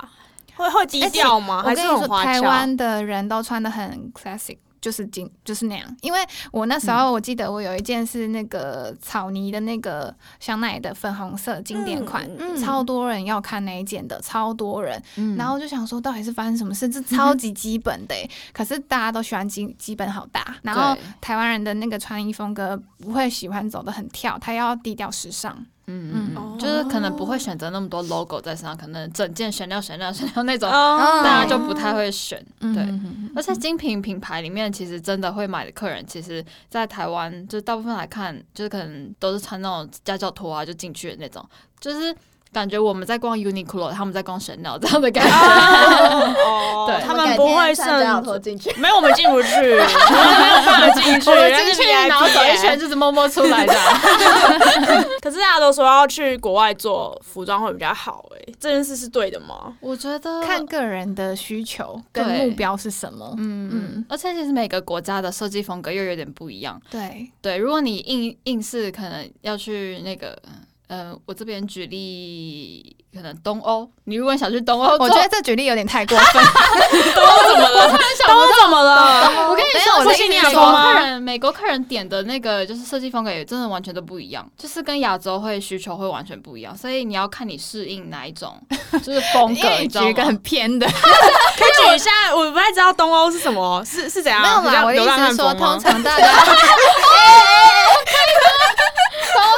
[0.55, 1.61] 会会低调吗？
[1.63, 2.25] 还我跟你说，是很花俏？
[2.25, 4.57] 台湾的人都穿的很 classic。
[4.87, 6.19] 就是金就是那样，因为
[6.49, 12.25] 我那时嗯候我记得我有一件是那个草泥的那个香奈的粉红色经典款，
[12.57, 14.97] 超多人要看那一件的，超多人。
[15.17, 16.87] 嗯然后就想说，到底是发生什么事？
[16.87, 20.55] 这超级基本的、欸，可是大家都喜欢基基本好大。
[20.61, 25.65] 然后台湾人的那个穿衣风格不会喜欢走的很跳，他要低调时尚。
[25.89, 31.21] 嗯嗯哦嗯，就是可能不会选择那么多 logo 在身上，可能整件选料选料选料那种，哦。
[31.23, 32.37] 大家就不太会选。
[32.59, 41.43] 对，嗯而且精品品牌里面，其实真的会买的客人，其实，在台湾就大部分来看，就是可能都是穿那种家教拖啊就进去的那种，
[41.79, 42.13] 就是
[42.51, 45.33] 感觉我们在逛 Uniqlo，他们在逛 Chanel 这样的感觉。
[45.33, 46.87] 哦。
[46.91, 47.05] 对。
[47.05, 48.73] 他们不会上剩拖进去。
[48.77, 53.73] 没有，我们进不去，我 们没有办法进去，进去，然后走一圈就是摸摸出来的。
[55.27, 59.75] 可是大家都说要去国外做服装会比较好，哎，这件事是对的吗？
[59.81, 63.35] 我觉得看个人的需求跟目标是什么。
[63.37, 66.81] 嗯嗯，而且其实每个国家的设计风格又有点不一样。
[66.89, 70.41] 对，对，如果你硬硬是可能要去那个，
[70.87, 76.43] 呃，我这边举例，可能东欧，你如果想去东欧，我觉得这举例有点太过分。
[77.13, 77.91] 都怎么了？
[77.91, 79.49] 都怎么了？
[79.49, 88.57] 我跟你说，我的是意思是美国说客人，美国客人点的那个就是设计风格也真的完全都不一样，就是跟亚洲会需求会完全不一样，所以你要看你适应哪一种
[89.03, 90.37] 就是风格，举一个很？
[90.47, 94.63] 偏的，可以举一下，我不太知道东欧是什么，是是怎样？
[94.63, 94.85] 没有啦。
[94.85, 96.59] 我的意思是说，通常大家 东欧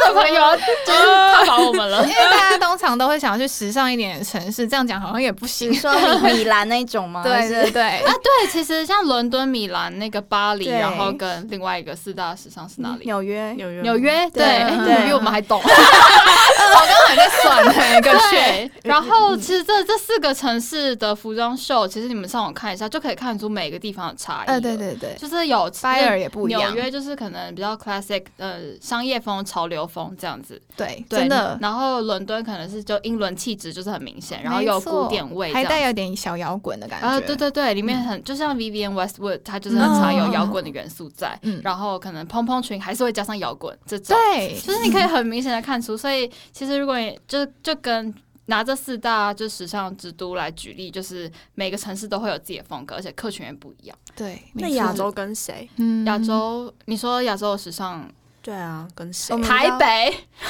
[0.05, 0.41] 的朋友
[0.85, 2.09] 就是踏伐我们了 因。
[2.09, 5.75] 为大家通常都会想要去时尚一点的城市，这样讲好像也不行你。
[5.75, 7.21] 说米米兰那种吗？
[7.25, 13.05] 对对对啊，，对，其实像伦敦、米兰、那个巴黎，然后跟另外一个四大时尚是哪里？
[13.05, 13.51] 纽约。
[13.53, 15.61] 纽约纽约，对，对哎你比我们还懂。
[15.61, 18.37] 我刚刚还在算那个确。
[18.39, 24.47] 对，然后其实这这四个城市的服装秀，其实你们上网看一下，就可以看出每个地方的差异。
[24.47, 30.61] 呃，对，对对，就是有拜尔也不一样纽约就是可能比较 classic，呃，商业风、潮流风这样子。
[30.75, 31.57] 对，对真的。
[31.61, 37.07] 然后伦敦可能是就英伦气质就是很明显，然后没有古典味还，带有点小摇滚的感觉。
[37.07, 48.13] 啊，对对对，里面很、就像 Vivienne Westwood，它就是很常有摇滚的元素在，嗯然后可能蓬蓬裙还是会加上摇滚这种，对，就是你可以很明显的看出，所以其实如果你就就跟
[48.45, 53.95] 拿这四大就时尚之都来举例，就是每个城市都会有自己的风格，而且客群也不一样。
[54.15, 54.41] 对。
[54.53, 55.69] 那亚洲跟谁？
[55.75, 58.09] 嗯亚洲，你说亚洲的时尚，
[58.41, 59.35] 对啊，跟谁？
[59.41, 60.17] 台北，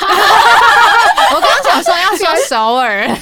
[1.34, 3.08] 我刚刚想说要说首尔，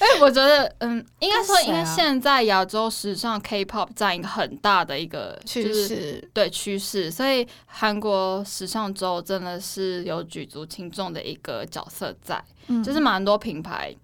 [0.00, 6.30] 因为我觉得，嗯，应该说，因为现在亚洲时尚 K-pop 占一个很大的一个趋就是势。
[6.32, 12.82] 对趋势，所以韩国时尚周真的是有举足轻重的一个角色在，嗯。
[12.82, 13.94] 就是蛮多品牌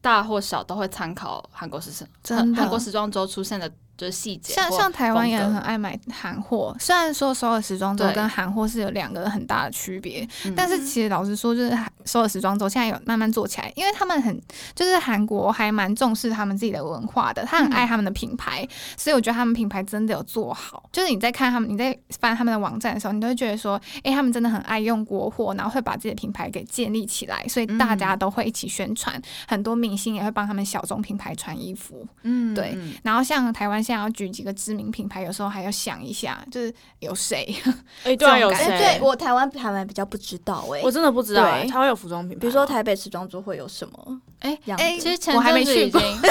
[0.00, 1.90] 大或小都会参考韩国时
[2.22, 4.70] 尚，韩国时装周出现的就是细节像。
[4.72, 14.40] 像台湾也很爱买韩货，虽然说首尔时装周跟韩货是有两个很大的区别，嗯但是其实老实说，就是韩首尔时装周现在有慢慢做起来，因为他们很
[14.74, 20.88] 就是韩国还蛮重视他们自己的文化的，他很爱他们的品牌，所以我觉得他们品牌真的有做好。
[20.92, 32.06] 就是你在看他们，你在翻他们的网站的时候，你都会觉得说，诶，他们真的很爱用国货，然后会把自己的品牌给建立起来，所以大家都会一起宣传，很多明星也会帮他们小众品牌穿衣服。
[32.22, 37.54] 嗯对嗯然后像台湾现在要举几个知名品牌，有时候还要想一下，就是有谁？
[38.04, 38.66] 哎，对啊，有谁？
[38.66, 44.58] 对我台湾台湾比较不知道哎我，真的不知道哎，对台湾有服装品牌，比如说台北时装周会有什么哎？
[44.98, 46.22] 其实我还没去过已经，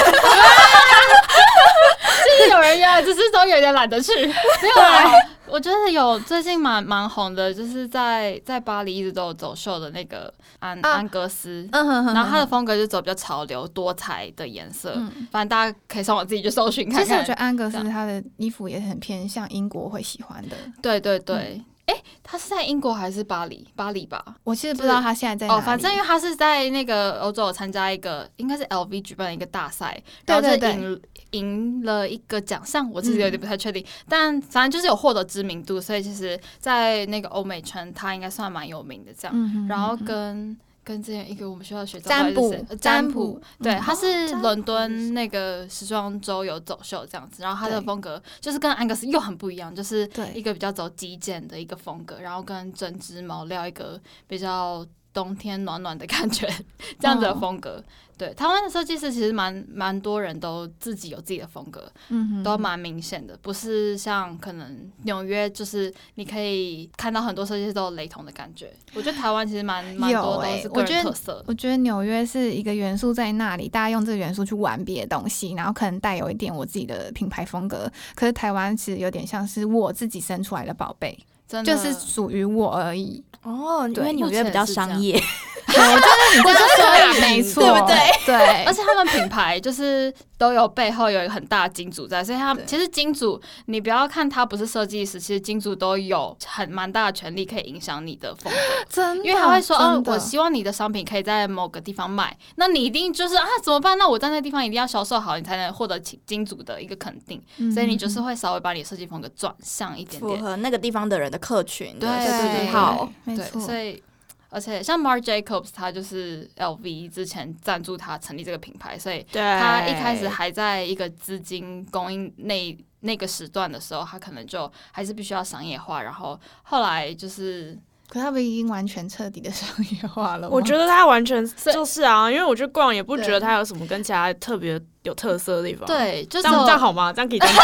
[2.24, 4.12] 其实有人约，只是都有点懒得去。
[4.26, 5.12] 没有啦，
[5.48, 11.68] 我觉得有最近蛮蛮红的，就是在在巴黎一直都有走秀的那个安、啊安格斯。
[11.72, 17.06] 嗯哼哼然后他的风格就走比较潮流、多彩的颜色，嗯，反正大家可以上网自己去搜寻看看。
[17.06, 20.56] 其实我觉得安格斯他的衣服也很偏向英国会喜欢的。
[20.82, 23.68] 对对对，哎、他是在英国还是巴黎？
[23.76, 24.24] 巴黎吧。
[24.44, 39.36] 我其实不知道他现在在哪哦，反正因为他是在那个欧洲参加一个，应该是 LV 举办的一个大赛，然后就赢赢了一个奖项，我自己有点不太确定，但反正就是有获得知名度，所以其实，在那个欧美圈，他应该算蛮有名的这样。
[39.36, 43.82] 嗯哼，然后跟跟之前一个我们学校的学长占卜不知道是谁呃占占卜对，嗯。
[43.82, 56.48] 他是伦敦那个时装周有走秀这样子，然后他的风格就是跟安格斯又很不一样，就是一个比较走极简的一个风格，然后跟针织毛料一个比较冬天暖暖的感觉
[57.00, 57.84] 这样子的哦风格。
[58.16, 68.72] 对，台湾的设计师其实蛮蛮多人都自己有自己的风格，嗯哼都蛮明显的，不是像可能纽约，就是你可以看到很多设计师都有雷同的感觉。
[68.94, 71.44] 我觉得台湾其实蛮蛮多都欸是个我觉得人特色。
[71.48, 77.92] 我觉得纽约是一个元素在那里，大家用这个元素去玩别的东西，然后可能带有一点我自己的品牌风格。
[78.14, 81.18] 可是台湾其实有点像是我自己生出来的宝贝，
[81.48, 83.24] 真的就是属于我而已。
[83.44, 85.22] 哦，因为纽约比较商业，
[85.68, 87.98] 对，我觉得你这样说也没错，对不对？
[88.26, 98.58] 对，而且他们品牌就是都有背后有一个很大的金主在，所以他其实金主你不要看他不是设计师，其实金主都有很蛮大的权利可以影响你的风格。
[98.90, 103.98] 真的，因为他会说，哦真，的我希望你的商品可以在某个地方卖，那你一定就是啊，怎么办？
[103.98, 110.40] 那我在那个地方一定要销售好，你才能获得金金主的一个肯定，嗯所以你就是会稍微把你的设计风格转向一点点。
[110.40, 113.12] 符合那个地方的人的客群的对设计对好。
[113.24, 114.02] 没错，所以
[114.50, 130.48] 而且像 Marc Jacobs，他就是 LV 之前赞助他成立这个品牌，所以对他一开始还在一个资金供应那那个时段的时候，他可能就还是必须要商业化，然后后来就是可他们已经完全彻底的商业化了。
[130.48, 131.44] 我觉得他完全
[131.74, 137.12] 就是啊，因为我去逛也不觉得对他有什么跟其他特别有特色的地方。，对，就是这样好吗？
[137.14, 137.62] 这样可以 这样吗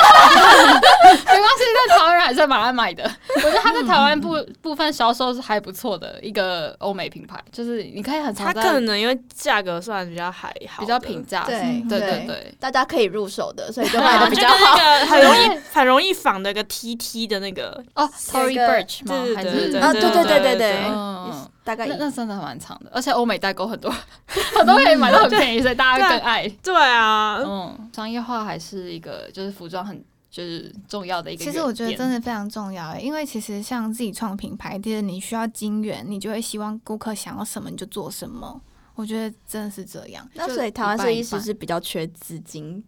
[1.09, 3.03] 没关系，在台湾人还是蛮爱买的。
[3.35, 12.53] 我觉得它在台湾部部分销售是还不错的一个欧美品牌，就是你可以很他常它可能因为价格算比较还好，比较平价，对对对对对。
[12.59, 14.77] 大家可以入手的，所以就卖的 比较好。
[15.07, 19.23] 很容易很容易仿的一个 T T 的那个，哦有，Tory Burch 吗？
[19.23, 23.91] 对对还是对对啊，对对对对对对，嗯大概那那真的蛮长的，而且欧美代购很多，
[24.57, 26.47] 很多可以买到很便宜，所以大家更爱。
[26.63, 31.45] 对啊，嗯，商业化还是一个就是服装很就是重要的一个。
[31.45, 38.59] 其实我觉得真的非常重要欸，因为其实像自己创品牌，第二你需要精元，你就会希望顾客想要什么你就做什么。
[38.95, 42.83] 我觉得真的是这样，那所以台湾设计师是比较缺资金，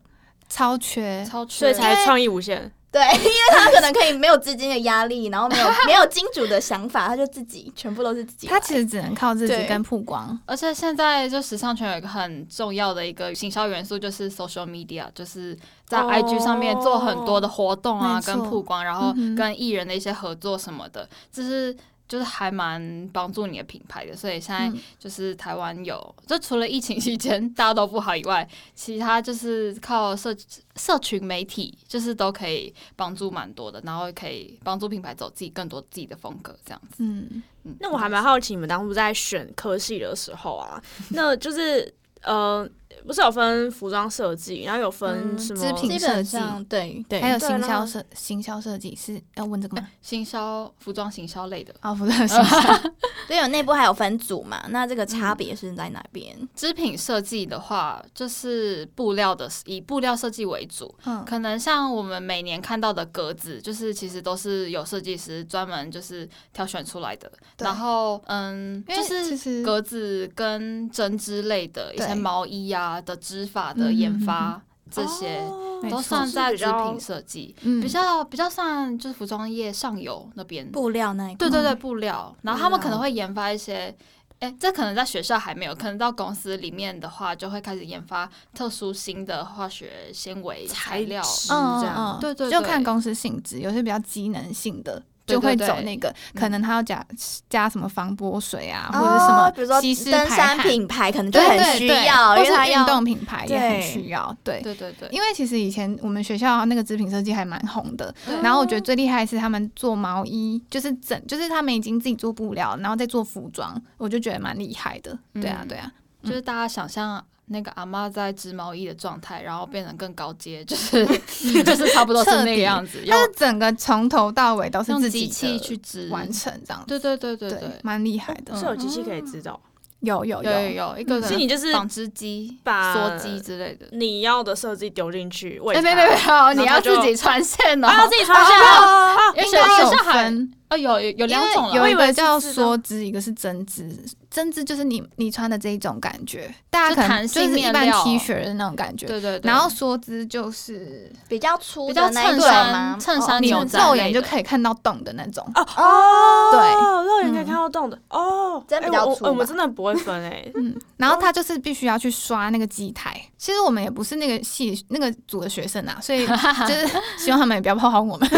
[0.50, 2.72] 超缺，超缺，所以才创意无限。
[2.92, 8.48] 对， 因为他可能可以没有资金的压力，然后没有 没有金主的想法，他就自己全部都是自己。
[8.48, 10.38] 他其实只能靠自己跟曝光。
[10.46, 21.76] 而且现在就时尚圈有一个很重要的一个行销元素，就是 social media，就是在哦 IG 上面做很多的活动啊，跟曝光，然后跟艺人的一些合作什么的，这是。
[22.12, 28.46] 就是还蛮帮助你的品牌的，所以现在嗯就是台湾有，就除了疫情期间大家都不好以外，
[28.76, 30.36] 其他就是靠社
[30.76, 36.98] 社群媒体，就是都可以帮助蛮多的，然后可以帮助品牌走自己更多自己的风格这样子。
[36.98, 41.94] 嗯，嗯，那我还蛮好奇，你们当初在选科系的时候啊，那就是
[42.24, 42.70] 呃，
[43.06, 49.88] 不是有分服装设计，然后有分嗯什么织品基本上对对，还有行销设行销设计是要问这个吗？
[50.02, 52.80] 行销、服装行销类的哦，服装行销，
[53.28, 54.66] 对，有内部还有分组嘛？
[54.70, 56.36] 那这个差别是在哪边？
[56.56, 60.94] 织品设计的话，就是布料的，以布料设计为主。
[61.06, 67.32] 嗯，可能像我们每年看到的格子，就是其实都是有设计师专门就是挑选出来的。
[67.60, 74.60] 然后，嗯，就是格子跟针织类的一些毛衣啊的织法的嗯研发。
[74.90, 75.38] 这些。
[75.38, 80.70] 哦都算在织是比较品设计，嗯比较比较算就是服装业上游那边。
[80.72, 83.92] 布料那一块对对对，布料，然后他们可能会研发一些，
[84.38, 91.20] 哎，这可能在学校还没有，可能到公司里面的话，就会开始研发特殊新的化学纤维材料。
[91.24, 95.02] 质嗯这样对对就看公司性质，有些比较机能性的。
[95.26, 97.06] 就会走那个，可能他要加
[97.50, 99.82] 加什么防波水啊，哦或者什么比如说
[100.12, 104.36] 登山品牌可能就很需要，因或是运为它要动品牌也很需要。
[104.44, 115.18] 对，对对对，因为其实以前我们学校那个织品设计还蛮红的，然后我觉得最厉害的是他们做毛衣，就是整，就是他们已经自己做布料，然后再做服装，我就觉得蛮厉害的。
[115.34, 115.92] 对啊，嗯对啊，
[116.24, 121.06] 就是大家想象那个阿妈在织毛衣的状态，然后变成更高阶，就是
[121.64, 126.10] 就是差不多是那个样子，用它是整个从头到尾都是用自己机器去织。
[126.10, 126.88] 完成这样子。
[126.88, 128.58] 对对对对对对，蛮厉害的。
[128.58, 129.60] 是有机器可以知道。
[130.02, 133.86] 有有有有有一个所以你就是纺织机、把缩机之类的。
[133.92, 137.88] 你要的设计丢进去，喂哎，它没没没有，你要自己穿线哦。
[138.10, 143.88] 自己穿线哦啊，因为学校还分，哦有有有两种了，有一我以为是个叫梭织，一个是针织。
[144.30, 149.06] 针织就是你你穿的这一种感觉，大家可能就是一般 T 恤的那种感觉。
[149.06, 153.00] 对对对，然后梭织就是比较粗比较的那一衬衫？
[153.02, 155.46] 衬衫牛仔肉眼就可以看到洞的那种。
[155.54, 163.22] 哦哦，对肉眼可以嗯看到洞的哦，真的比较粗我我们真的不会分哎， 嗯，然后他就是必须要去刷那个机台。
[163.42, 166.28] 其实我们也不是那个系那个组的学生啊，所以
[166.68, 166.88] 就是
[167.18, 168.30] 希望他们也不要炮轰我们。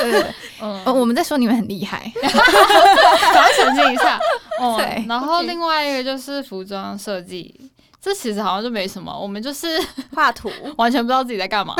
[0.00, 2.10] 对对对，嗯呃，我们在说你们很厉害。
[2.22, 4.18] 稍微澄清一下。
[4.58, 9.78] 哦 对，然后另外一个就是服装设计，这其实好像就没什么，我们就是
[10.14, 11.74] 画图，完全不知道自己在干嘛。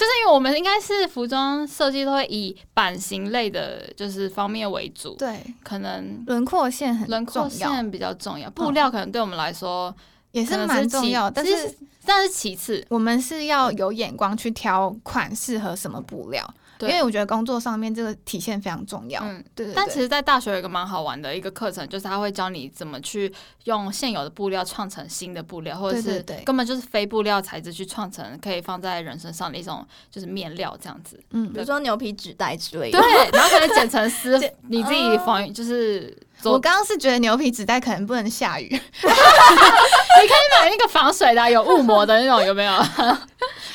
[0.00, 9.94] 就是因为我们应该是服装设计都会以版型类的，就是方面为主，对，可能轮廓线很轮廓线比较重要，布料可能对我们来说
[10.32, 11.76] 也是蛮重要，但是实
[12.06, 16.54] 但是其次，我们是要有眼光去挑款适合什么布料，
[16.88, 19.20] 因为我觉得工作上面这个体现非常重要。
[19.22, 19.44] 嗯。
[19.54, 23.32] 对对对，但其实，在大学有一个蛮好玩的一个课程，就是他会教你怎么去
[23.64, 31.20] 用现有的布料创成新的布料，或者是根本就是非布料材质去创成可以放在人身上的一种就是面料这样子。
[31.30, 32.98] 嗯比如说牛皮纸袋之类的。
[32.98, 38.78] 对，然后可能剪成丝， 你自己缝就是做我刚刚是觉得牛皮纸袋可能不能下雨， 你
[39.08, 39.10] 可
[40.34, 42.72] 以买那个防水的啊、有雾膜的那种，有没有？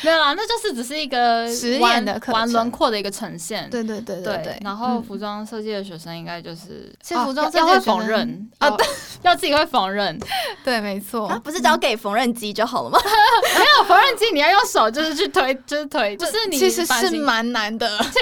[0.02, 3.68] 没有啦，那就是只是一个实验的玩轮廓的一个呈现。
[3.72, 4.60] 对对对对对。
[4.64, 8.78] 然后嗯服装设计的学生应该就是，其实服装设计的学生缝纫啊要
[9.32, 10.22] 要自己会缝纫。
[10.64, 13.00] 对，没错啊，，不是交给缝纫机就好了吗？
[13.58, 17.88] 没有缝纫机，你要用手就是去推，就是推，就是你其实是蛮难的。
[17.98, 18.22] 所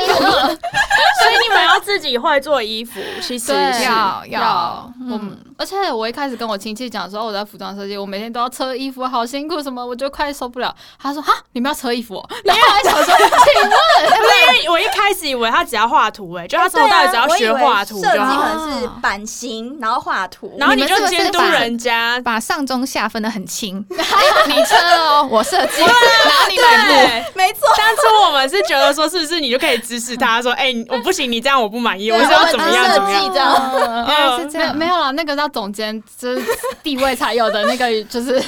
[1.31, 3.51] 以你们要自己会做衣服，其实
[3.83, 5.11] 要要，嗯。
[5.11, 10.75] 我们而且我一开始跟我亲戚讲说，哦我在服装设计，我每天都要车衣服，好辛苦什么，我就快受不了。
[11.01, 22.19] 他说哈，你们要车衣服、哦，然后我还想说，请问因为我一开始以为他只要画图，哎，就他从头到尾只要学画图设计可能是版型，然后画图，然后你就监督把人家。
[22.19, 24.05] 把上中下分的很清，哎
[24.47, 27.61] 你车哦，我设计， 然后你买布，对，没错。
[27.77, 33.21] 当初我们是觉得说，是不是你就可以指使他说，哎，你我不行，你这样我不满意，我对是要怎么样怎么样。
[33.21, 36.43] 设计这样，没有没有啦，那个叫总监，就是
[36.81, 38.43] 地位才有的那个，就是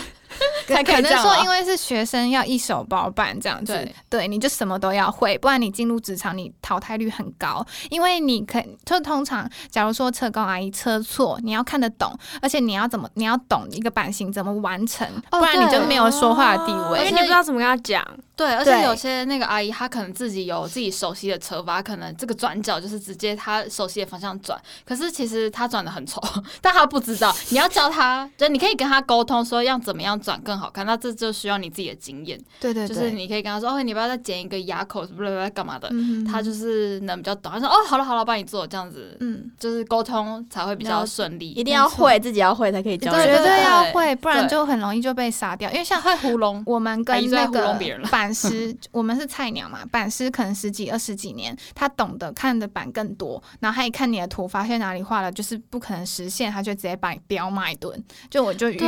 [0.73, 1.43] 才可以可能说，这样啊。
[1.43, 3.95] 因为是学生要一手包办这样子，对。
[4.09, 7.65] 对，你就什么都要会，不然你进入职场你淘汰率很高。
[7.89, 12.11] 因为你可就通常，假如说车工阿姨车错，你要看得懂，
[12.41, 16.99] 而且你要怎么你要懂一个版型怎么完成，哦不然你就没有说话的地因位。
[16.99, 18.05] 为你不知道怎么跟他讲，
[18.35, 26.21] 对，而且有些那个阿姨，她可能自己有自己熟悉的车法，可能这个转角就是直接她熟悉的方向转，可是其实她转的很丑，
[26.61, 27.35] 但她不知道。
[27.49, 35.87] 你要教她，就你可以跟她沟通说要怎么样转更好看，那这就需要你自己的经验，对对对，就是你可以跟他说，哦，你不要再剪一个牙口，不不不干嘛的。
[35.91, 41.49] 嗯她就是能比较懂，他说哦，好了好了，帮你做这样子，嗯，就是沟通才会比较顺利。
[41.51, 43.11] 一定要会，自己要会才可以教。
[43.11, 45.71] 绝对要会，不然就很容易就被杀掉。
[45.71, 58.03] 因为像会糊弄，我们跟那个弄别人了版师， 我们是菜鸟嘛，板师可能十几二十几年，他懂得看的板更多，然后他一看你的图，发现哪里画了就是不可能实现，他就直接把你彪骂一顿。
[58.29, 58.87] 就我就遇过，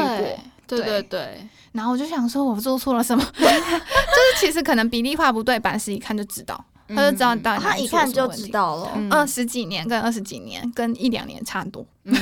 [0.68, 3.24] 对对对然后我就想说，我做错了什么？
[3.38, 8.48] 就是其实可能比例画不对，版师一看就知道，他就知道嗯到底他一看就知。
[8.48, 8.92] 道了。
[8.96, 12.14] 嗯二十几年跟二十几年跟一两年差很多，嗯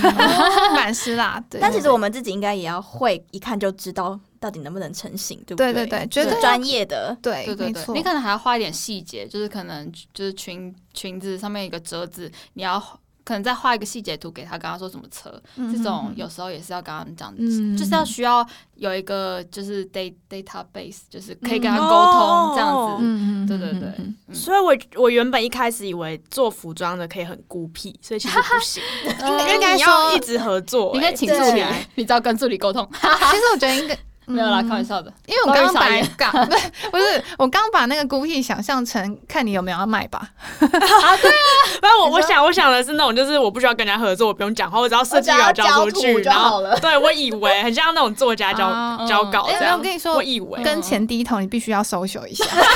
[0.76, 1.60] 版师啦，对。
[1.62, 7.16] 但其实我们自己应该也要会，一看就知道到底能不能成型，对不对对对对绝对是专业的。
[7.22, 12.82] 对对对对，你可能还要画一点细节，就是可能就是裙裙子上面一个折子，你要
[13.26, 17.76] 可能再画一个细节图给他，跟他说什么车，这种有时候也是要跟他们讲，嗯。
[17.76, 23.04] 就是要需要有一个就是 data database，就是可以跟他沟哦通这样子。
[23.04, 23.92] 嗯对对对。
[24.34, 31.14] 所以我我原本一开始以为做服装的可以很孤僻，所以其实不行，因 为应该你要说一直合作、你可以欸。
[31.16, 31.64] 请助理，
[31.96, 32.88] 你只要跟助理沟通。
[32.94, 34.68] 其实我觉得应该没有啦，嗯。
[34.70, 35.12] 开玩笑的。
[35.26, 49.42] 因为我刚刚把不好意思刚 不是不是我刚把那个孤僻想象成看你有没有要卖吧，不然我 我想我想的是那种，就是我不需要跟人家合作，我不用讲话，我只要设计稿交出去， 然后好了对我以为很像那种作家交啊交稿。
[49.44, 49.78] 哎这样。
[49.78, 50.64] 我跟你说我以为。
[50.64, 52.44] 跟前低头，你必须要 social 一下。
[52.46, 52.68] 就是啊，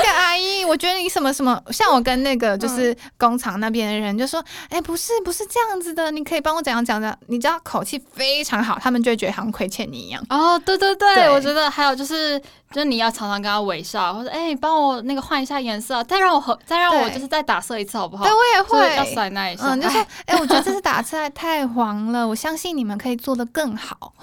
[0.00, 10.22] 那个阿姨，我觉得你什么什么，像我跟那个就是工厂那边的人就说，哎、不是不是这样子的，你可以帮我怎样讲讲，你知道口气非常好，他们就会觉得好像亏欠你一样。
[10.30, 12.38] 哦，对对对，对我觉得还有就是，
[12.70, 18.24] 就是你要常常跟他微笑，或者哎，你帮我那个换一下颜色，再让我和再让我就是再打色一次好不好？
[18.24, 19.14] 对，我也会要会。
[19.14, 24.12] 塞那一下，嗯，就说哎，哎、我觉得这次打出来太黄了，我相信你们可以做的更好。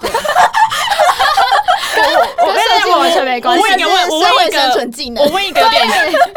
[2.46, 5.30] 我跟设计完全没关系我问一个问，我问一个，存技能我。
[5.30, 5.86] 问一个有点，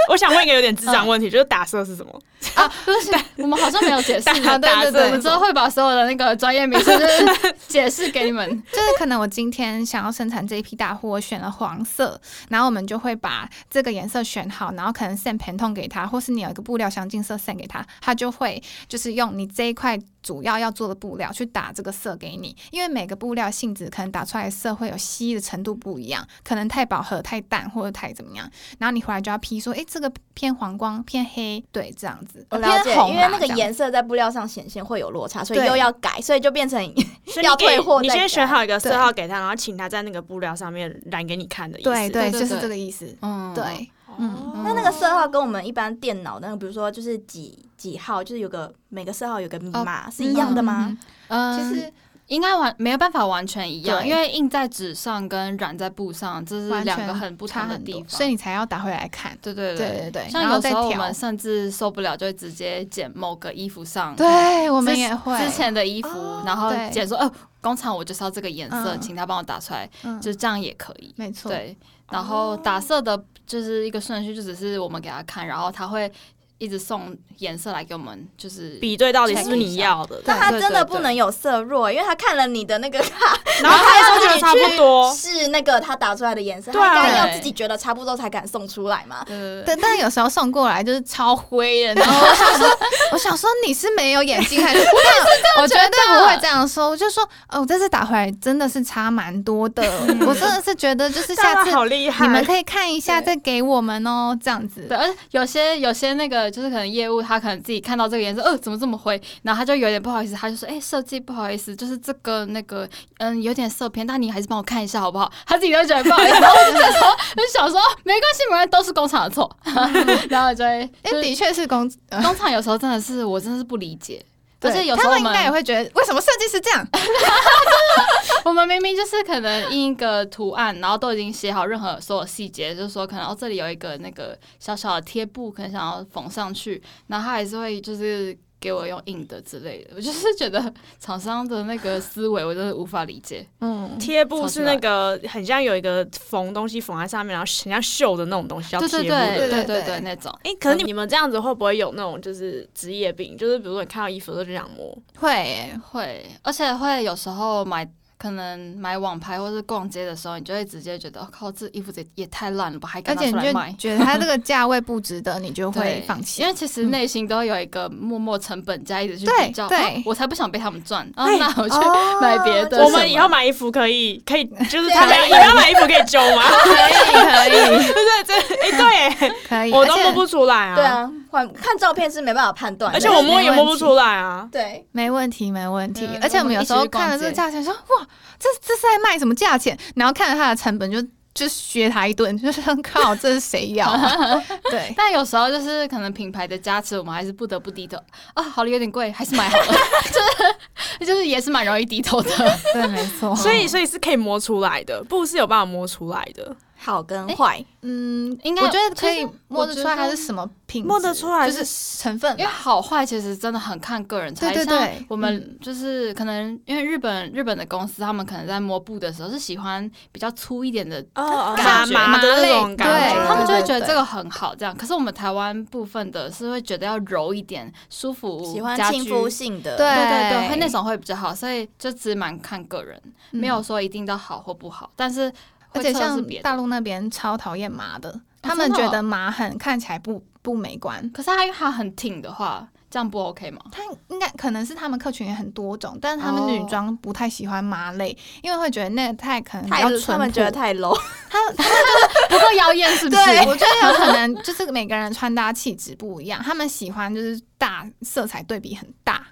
[0.09, 2.21] 我想问一个有点智障问题，就是打色是什么？
[2.55, 6.91] 啊，不是，我们好像没有解释，对打色对对，我们之后会把所有的那个专业名词
[7.67, 8.47] 解释给你们。
[8.71, 12.19] 就是可能我今天想要生产这一批大货，我选了黄色，
[12.49, 24.97] 然后我们就会把这个颜色选好，然后可能 send 盆痛给他，或是你有一个布料相近色 send 给他，他就会就是用你这一块主要要做的布料去打这个色给你，因为每个布料性质可能打出来的色会有
[25.29, 28.49] 吸的程度不一样，可能太饱和、太淡或者太怎么样，
[28.79, 36.81] 然后你回来就要批说，诶，这个偏黄光、偏黑，对，这样子，我了解偏，因为那个颜色在布料上显现会有落差，所以又要改，所以就变成
[37.43, 41.89] 要退货你先选好一个色号给他，然后请他在那个布料上面染给你看的意思。
[41.89, 43.89] 对对，就是这个意思，嗯，对。
[44.21, 50.97] 嗯嗯那那个色号跟我们一般电脑那个，比如说就是几几号，就是有个每个色号有个密码、是一样的吗？
[51.29, 51.93] 嗯，其实
[52.29, 58.07] 应该完没有办法完全一样，因为印在纸上跟染在布上，这是两个很不同的地方。
[58.07, 59.37] 所以你才要打回来看。
[59.41, 59.89] 对对对。
[59.89, 64.15] 对对像有时候我们甚至受不了，就会直接剪某个衣服上。
[64.15, 65.37] 对，我们之也会。
[65.39, 66.89] 之前的衣服，哦然后对。
[66.91, 69.01] 剪说，哦，工厂我就是要这个颜色，嗯。
[69.01, 70.21] 请他帮我打出来，嗯。
[70.21, 71.11] 就这样也可以。
[71.17, 71.75] 没错，对，
[72.11, 76.11] 然后打色的就是一个顺序，就只是我们给他看，然后他会
[76.59, 86.79] 一直送颜色来给我们，就是比对到底是不是你要的，但他真的不能有色弱，因为他看了你的那个卡，然后他还说觉得差不多，是那个他打出来的颜色，对。
[86.81, 89.23] 应该要自己觉得差不多才敢送出来嘛。
[89.25, 89.63] 对对对。
[89.65, 92.79] 但但有时候送过来就是超灰的，然后 我想说，
[93.13, 94.81] 我想说你是没有眼睛还是？
[95.57, 99.83] 我我绝对不会这样说，我就说，哦，我这次打回来真的是差蛮多的，
[100.27, 104.81] 我真的是觉得就是下次好厉害，你们可以看一下再给我们哦，这样子。
[104.89, 112.87] 对，而且有些有些那个就是可能业务他可能自己看到这个颜色，呃，怎么这么灰，然后他就有点不好意思，他就说，哎、设计不好意思，就是这个那个
[113.17, 115.31] 嗯有点色偏，但你还是帮我看一下好不好？
[115.45, 119.49] 他自己都觉得不好意思，然后我就想说，就想说没关系，没关系，都是工厂的错，
[120.29, 120.69] 然后就会，
[121.03, 124.23] 哎，就是的确是公，呃工厂有时候真的是我真的是不理解。
[124.61, 126.85] 而且对有时候我他们应该也会觉得，为什么设计师这样？
[128.45, 139.91] 我们明明就是可能印一个图案，然后都已经写好任何所有细节，就是说可能哦这里有一个那个小小的贴布，可能想要缝上去，然后他还是会就是给我用印的之类的。
[139.97, 143.45] 我就是觉得厂商的那个思维，我真的无法理解。
[143.61, 149.07] 嗯，贴布是那个很像有一个缝东西缝在上面，然后很像绣的那种东西，叫贴布。
[149.07, 150.31] 对对对对对对，那种。
[150.43, 153.37] 哎、可是你你们这样子会不会有那种就是职业病？
[153.37, 157.89] 就是比如说你看到衣服都就想摸，会耶，会，而且会有时候买，
[158.21, 163.75] 可能买网拍或是逛街的时候，你就会直接觉得，哦靠，这衣服也也太烂了吧，还敢拿而且你就出来卖。
[163.79, 166.47] 觉得它这个价位不值得，你就会 放弃因。
[166.47, 172.83] 为其实内心都有一个默默成本价，一直去对比较，对哦我才不想被他们赚，那我去哦买别的。
[172.83, 176.43] 我们以后买衣服可以可以，就是 他们你们要买衣服可以揪吗？
[176.43, 180.75] 可以可以对对对，哎、对耶，可以， 而且我都摸不出来啊。
[180.75, 184.47] 对，啊，换看照片是没办法判断的，而且我摸也摸不出来啊。
[184.51, 186.05] 对，没问题，没问题。
[186.05, 188.07] 嗯而且我们有时候看了这个街价钱，说哇，
[188.39, 189.77] 这这是在卖什么价钱？
[189.95, 191.01] 然后看着它的成本就，
[191.33, 194.43] 就削他一顿， 就是靠，这是谁要、啊？
[194.71, 197.97] 对，但有时候就是可能品牌的加持，我们还是不得不低头
[198.33, 199.65] 啊，好了，有点贵，还是买好了，
[200.11, 202.31] 就是就是也是蛮容易低头的。
[202.73, 203.35] 对，没错。
[203.35, 206.55] 所以所以是可以摸出来的，布是有办法摸出来的。
[206.81, 212.49] 好跟坏，嗯，应该我觉得可以摸得出来它是什么品，摸得出来就是是成分因为。
[212.49, 224.75] 好坏其实真的很看个人对对对我们嗯就是可能因为日本日本的公司，他们可能在摸布的时候是喜欢比较粗一点的哦感觉麻麻的那种麻感类觉，他们就会觉得这个很好，这样。
[224.75, 233.01] 可是我们台湾部分的是会觉得要柔一点、舒服、喜欢亲肤性的，对对对对，会那种会比较好，所以就只蛮看个人，
[233.31, 241.09] 嗯没有说一定都好或不好，但是会而且像大陆那边超讨厌麻的，他们觉得麻很看起来不不美观。
[241.11, 243.61] 可是它因为它很挺的话，这样不 OK 吗？
[243.71, 250.11] 他应该可能是他们客群也很多种，但是他们女哦装不太喜欢麻类，因为会觉得那个太可能比太较淳朴。
[250.13, 250.97] 他们觉得太 low，
[251.29, 251.63] 他他
[252.29, 253.21] 不够妖艳是不是？
[253.47, 259.23] 我觉得有可能就是每个人穿搭气质不一样，他们喜欢就是大色彩对比很大。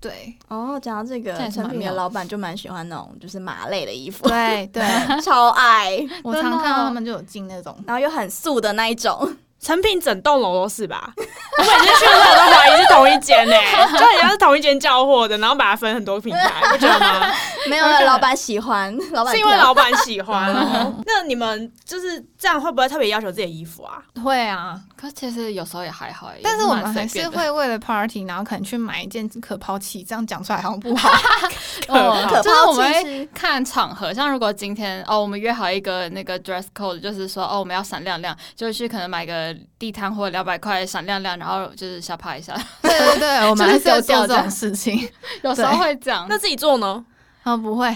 [0.00, 0.36] 对。
[0.48, 4.82] 哦，讲到这个成品的老板就蛮喜欢那种就是麻类的衣服，对 对，
[5.22, 7.76] 超爱，我常看到哦他们就有进那种。
[7.86, 11.12] 然后又很素的那一种，成品整栋楼都是吧？
[11.16, 13.54] 我每次去的时候都怀疑是同一间呢、
[13.98, 17.32] 就很像是同一间交货的，然后把它分很多品牌，不觉得吗？
[17.68, 20.94] 没有了，老板喜欢，老板是因为老板喜欢哦。
[21.06, 24.00] 那你们就是这样，会不会特别要求自己的衣服啊？
[24.22, 31.10] 会啊，可是其实有时候也还好，但是我们还是会为了 party，然后可能去买一件可抛弃，这样讲出来好像不好。
[31.88, 45.08] 哦可就是我们看场合，像如果今天哦，我们约好一个那个 dress code，就是说哦，我们要闪亮亮，就去可能买个地摊或两百块闪亮亮，然后就是瞎拍一下， 对对对，我 们还是有做这种事情。
[45.42, 46.26] 有时候会这样。
[46.28, 47.04] 那自己做呢？
[47.44, 47.86] 哦，不会，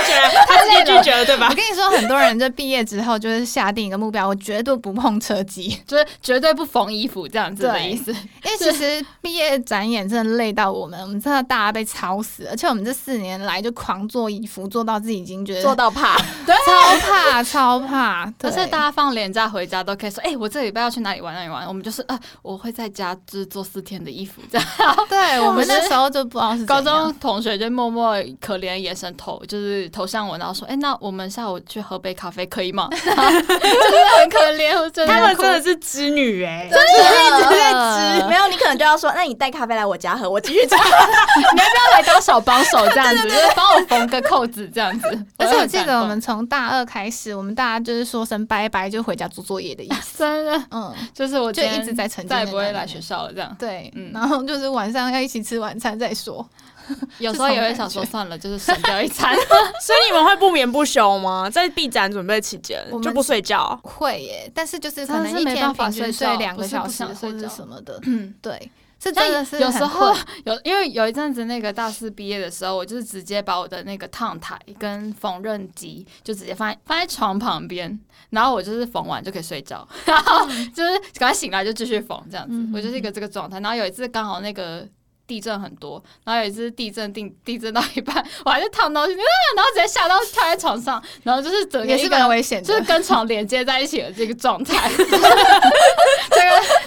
[0.00, 0.12] 拒绝，
[0.46, 1.54] 他直接拒绝了，对吧我？
[1.54, 8.10] 跟你说，很多人就毕业之后就是下定一个目标，我绝对不碰车机，就是绝对不缝衣服这样子的意思。
[8.12, 16.16] 因为其实毕业展演真的累到我们，我们真的大家被操死，而且我们这四年来就狂做衣服，做到自己已经觉得做到怕，
[16.46, 21.66] 对超怕超怕，可是大家放年假回家都可以说，哎、我这礼拜要去哪里玩哪里玩。
[21.66, 24.66] 我们就是啊，我会在家就是做四天的衣服这样。
[25.08, 32.88] 对我们那 时候就不知道是高中同学就默默可怜的眼神投，就是投向我，然后说，哎、那我们下午去喝杯咖啡可以吗？
[32.92, 40.76] 真的很可怜，我真的他们真的是织女哎、真的一直在织没有，你可能就要说，那你带咖啡来我家喝，我继续做。
[41.36, 45.26] 你要不要来当小帮手这样子， 就是帮我缝个扣子这样子？
[45.38, 50.18] 而且我记得我们从大二开始，我们大家就是说声拜拜就回家做作业的意思。
[50.18, 53.54] 真的嗯，就是我就一直在沉浸再也不会来学校了这样。
[53.58, 56.46] 对，嗯然后就是晚上要一起吃晚餐再说。
[57.18, 59.34] 有时候也会想说，算了，就是省掉一餐。
[59.80, 61.48] 所以你们会不眠不休吗？
[61.50, 63.78] 在闭展准备期间就不睡觉？
[63.82, 67.98] 会耶，但是就是可能一天是没办法平均睡睡两个小时或者什么的。
[68.06, 70.14] 嗯，对， 这但真的是有时候
[70.44, 77.98] 有，因为有一阵子那个大四毕业的时候，我就是直接把我的那个烫台跟缝纫机就直接放在放在床旁边，
[78.30, 82.54] 然后我就是缝完就可以睡觉，然后就是赶快醒来就继续缝这样子。
[82.54, 83.60] 嗯我就是一个这个状态。
[83.60, 84.88] 然后有一次刚好那个。
[85.32, 89.24] 地震很多，然后有一次地震地地震到一半，我还是躺到去，啊，
[89.56, 95.16] 然后直接吓到跳在床上，然后就是整个也是一个蛮危险，就是跟床连接在一起的这个状态， 这个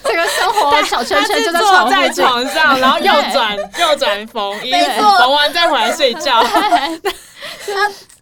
[0.03, 6.43] 这个生活小圈圈就在床在床上，然后右转右转缝，一没错缝完再回来睡觉。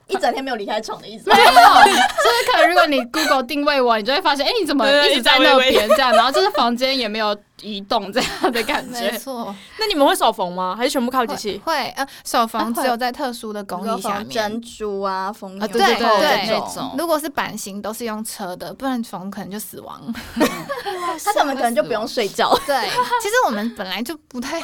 [0.08, 1.30] 一整天没有离开床的意思。
[1.30, 6.14] 没有，就是可能如果你 Google 定位我，你就会发现，哎、你怎么一直在那边这样？
[6.14, 9.18] 然后就是房间也没有移动这样的感觉没觉。
[9.18, 10.76] 错，那你们会手缝吗？
[10.78, 11.62] 还是全部靠机器？
[11.64, 14.30] 会呃手缝只有在特殊的工艺下面。
[14.30, 20.02] 珍珠啊，缝啊纽对扣对对对这种，那种如果是版型都是用车的，不然缝可能就死亡。
[21.24, 22.54] 他怎么可能就不用睡觉。
[22.68, 22.76] 对，
[23.22, 24.62] 其实我们本来就不太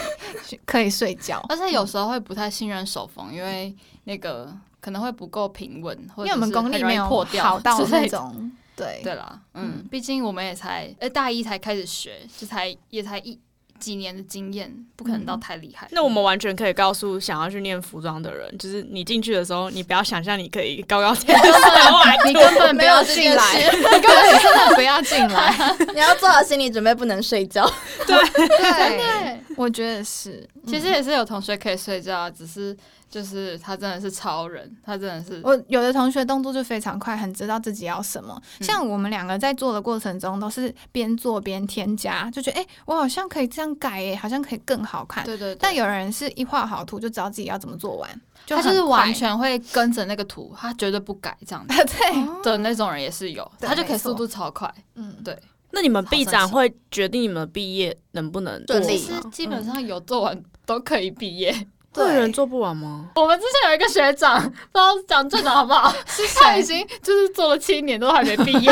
[0.65, 3.73] 可以睡觉，而且有时候会不太信任手缝，因为
[4.03, 8.51] 那个可能会不够平稳，因为我们是很容功力没有易破掉好到那种。
[8.79, 13.39] 对对啦，嗯，毕竟我们也才呃大一才开始学，就才也才一
[13.79, 15.87] 几年的经验，不可能到太厉害。
[15.91, 21.41] 那我们完全可以告诉想要去念服装的人，就是你进去的时候，你不要想象你可以高高在上，
[22.27, 25.75] 你根本不有进来，你根本真的不要进来。
[25.95, 27.65] 你要做好心理准备，不能睡觉。
[28.05, 28.17] 对
[28.47, 30.45] 对， 我觉得是。
[30.67, 32.75] 其实也是有同学可以睡觉啊，只是
[33.09, 38.39] 就是他真的是超人，他真的是我有的同学动作就非常快，很知道自己要什么。
[38.59, 38.63] 嗯。
[38.63, 45.25] 像我们两个在做的过程中，都是边做边添加，就觉得哎、诶我好像可以这样改耶，好像可以更好看。
[45.25, 45.57] 对对对。
[45.59, 54.71] 但有人是一画好图就知道自己要怎么做完，就他就是完全会跟着那个图，他绝对不改这样子 对，的那种人也是有，他就可以速度超快。
[54.95, 55.35] 嗯，对，
[55.71, 58.97] 那你们好 B 神奇展会决定你们毕业能不能顺利。
[58.97, 63.05] 其实基本上有做完都可以毕业，会有人，做不完吗？
[63.15, 65.91] 我们之前有一个学长，不知道讲正的好不好？
[66.07, 66.63] 是他已？
[66.63, 68.71] 经就是做了七年都还没毕业，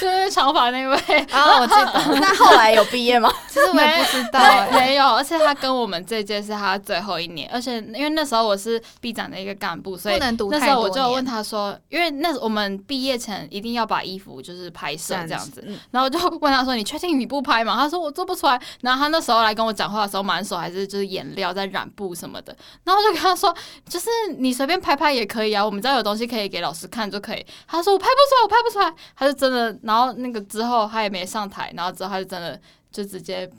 [0.00, 0.96] 就是长发那位。
[1.30, 3.32] 啊，我记得，那后来有毕业吗？
[3.48, 4.40] 其实我也不知道
[4.72, 22.54] 没有，而且他跟我们这届是他最后一年，而且因为那时候我是 B 展的一个干部，所以那时候我就有问他说，因为那我们毕业前一定要把衣服就是拍摄这样子，嗯然后我就问他说：“你确定你不拍吗？”他说：“我做不出来。”然后他那时候来跟我讲话的时候，满手还是就是颜料在染布什么的。
[22.84, 23.54] 然后我就跟他说
[23.88, 32.60] ：“就是你随便拍拍也可以啊，我们只要有东西可以给老师看就可以。”他说：“我拍不出来，我拍不出来。”他就真的，然后那个之后他也没上台，然后之后他就真的
[32.92, 33.50] 就直接。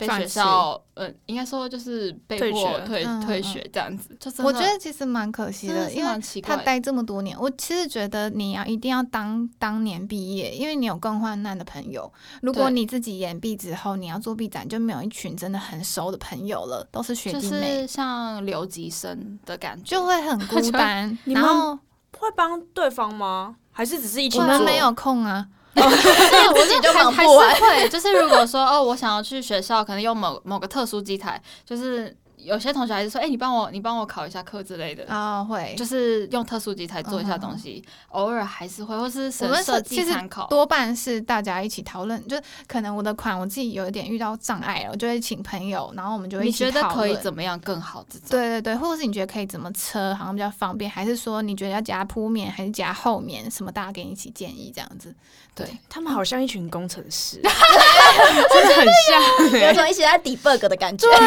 [0.00, 6.10] 被学校，呃，应该说就是被迫退嗯嗯退学这样子，就我觉得其实蛮可惜的，因为。
[6.42, 12.10] 他待这么多年，我其实觉得你要一定要当当年毕业，因为你有更患难的朋友。
[12.40, 21.10] 如果你自己延毕之后，你要做毕展，就没有一群真的很熟的朋友了，都是学就弟妹，是像留级生的感觉，就会很孤单。
[21.24, 21.78] 你们然 后
[22.18, 23.54] 会帮对方吗？
[23.70, 24.46] 还是只是一起做？
[24.46, 27.54] 我们没有空啊，是自己就不完。
[27.54, 35.04] 是会，就是如果说哦，我想要去学校，可能用某某个特殊机台，就是有些同学还是说，哎、你帮我，你帮我考一下课之类的。
[35.08, 40.46] 啊、会就是用特殊机台做一下东西，偶尔还是会，或是我们设计参考。
[40.48, 42.36] 多半是大家一起讨论，就
[42.66, 48.04] 可能我的款我自己有一点遇到障碍了，我就会请朋友，然后我们就会一你起觉得可以讨论怎么样更好？
[48.10, 55.14] 这种对对对，或者是你觉得可以怎么车，好像比较方便，还是说你觉得要加铺面还是加后面，什么大家给你一起建议这样子？
[55.54, 59.74] 对，他们好像一群工程师， 真的很像 有欸。
[59.74, 61.06] 种一起在 debug 的感觉。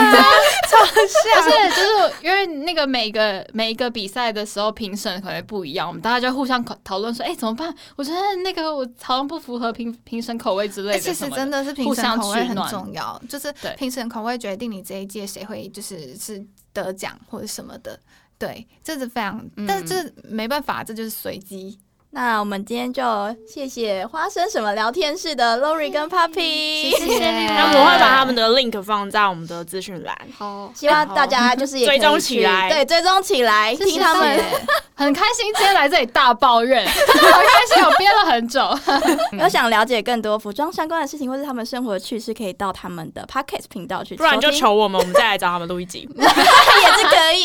[1.03, 7.73] 而且就是因为那个每个每一个比赛的时候评审可能不一样，我们大家就互相讨讨论说，哎、怎么办？
[7.95, 11.13] 我觉得那个我好像不符合评评审口味之类哎，的其。
[11.13, 17.99] 实真的是评审口味很重要，就是评审口味决定你这一届谁会就是是得奖或者什么的。
[18.37, 21.79] 对，这是非常，但是这没办法，这就是随机。
[22.15, 23.03] 那我们今天就
[23.47, 30.15] 谢谢花生什么聊天室的 Lori 跟 Puppy，谢谢你们那我们会把他们的 link 放在我们的资讯栏。
[30.37, 34.39] 好，希望大家就是也可以追踪起去来对，追踪起来，听他们。
[34.95, 38.61] 很开心今天来这里大抱怨，真 的好开心，我憋了很久。
[39.41, 46.07] 有想了解更多服装相关的事情，或是他们生活的趣事，可以到他们的 Podcast 频道去，不然就求我们，我们再来找他们录一集。
[46.15, 47.43] 也是可以。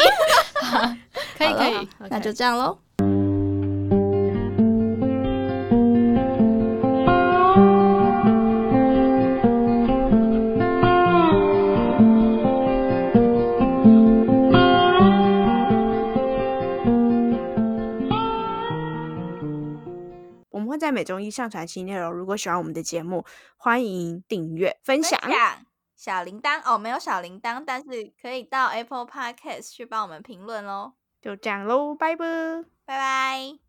[1.39, 2.79] 可以可以，那就这样喽。
[20.89, 22.11] 在每周一上传新内容。
[22.11, 23.23] 如果喜欢我们的节目，
[23.59, 25.21] 欢迎订阅、分享。
[25.95, 30.95] 小铃铛哦，没有小铃铛，但是可以到 Apple Podcast 去帮我们评论喽。
[31.21, 32.25] 就这样喽，拜拜。
[32.87, 33.68] 拜拜。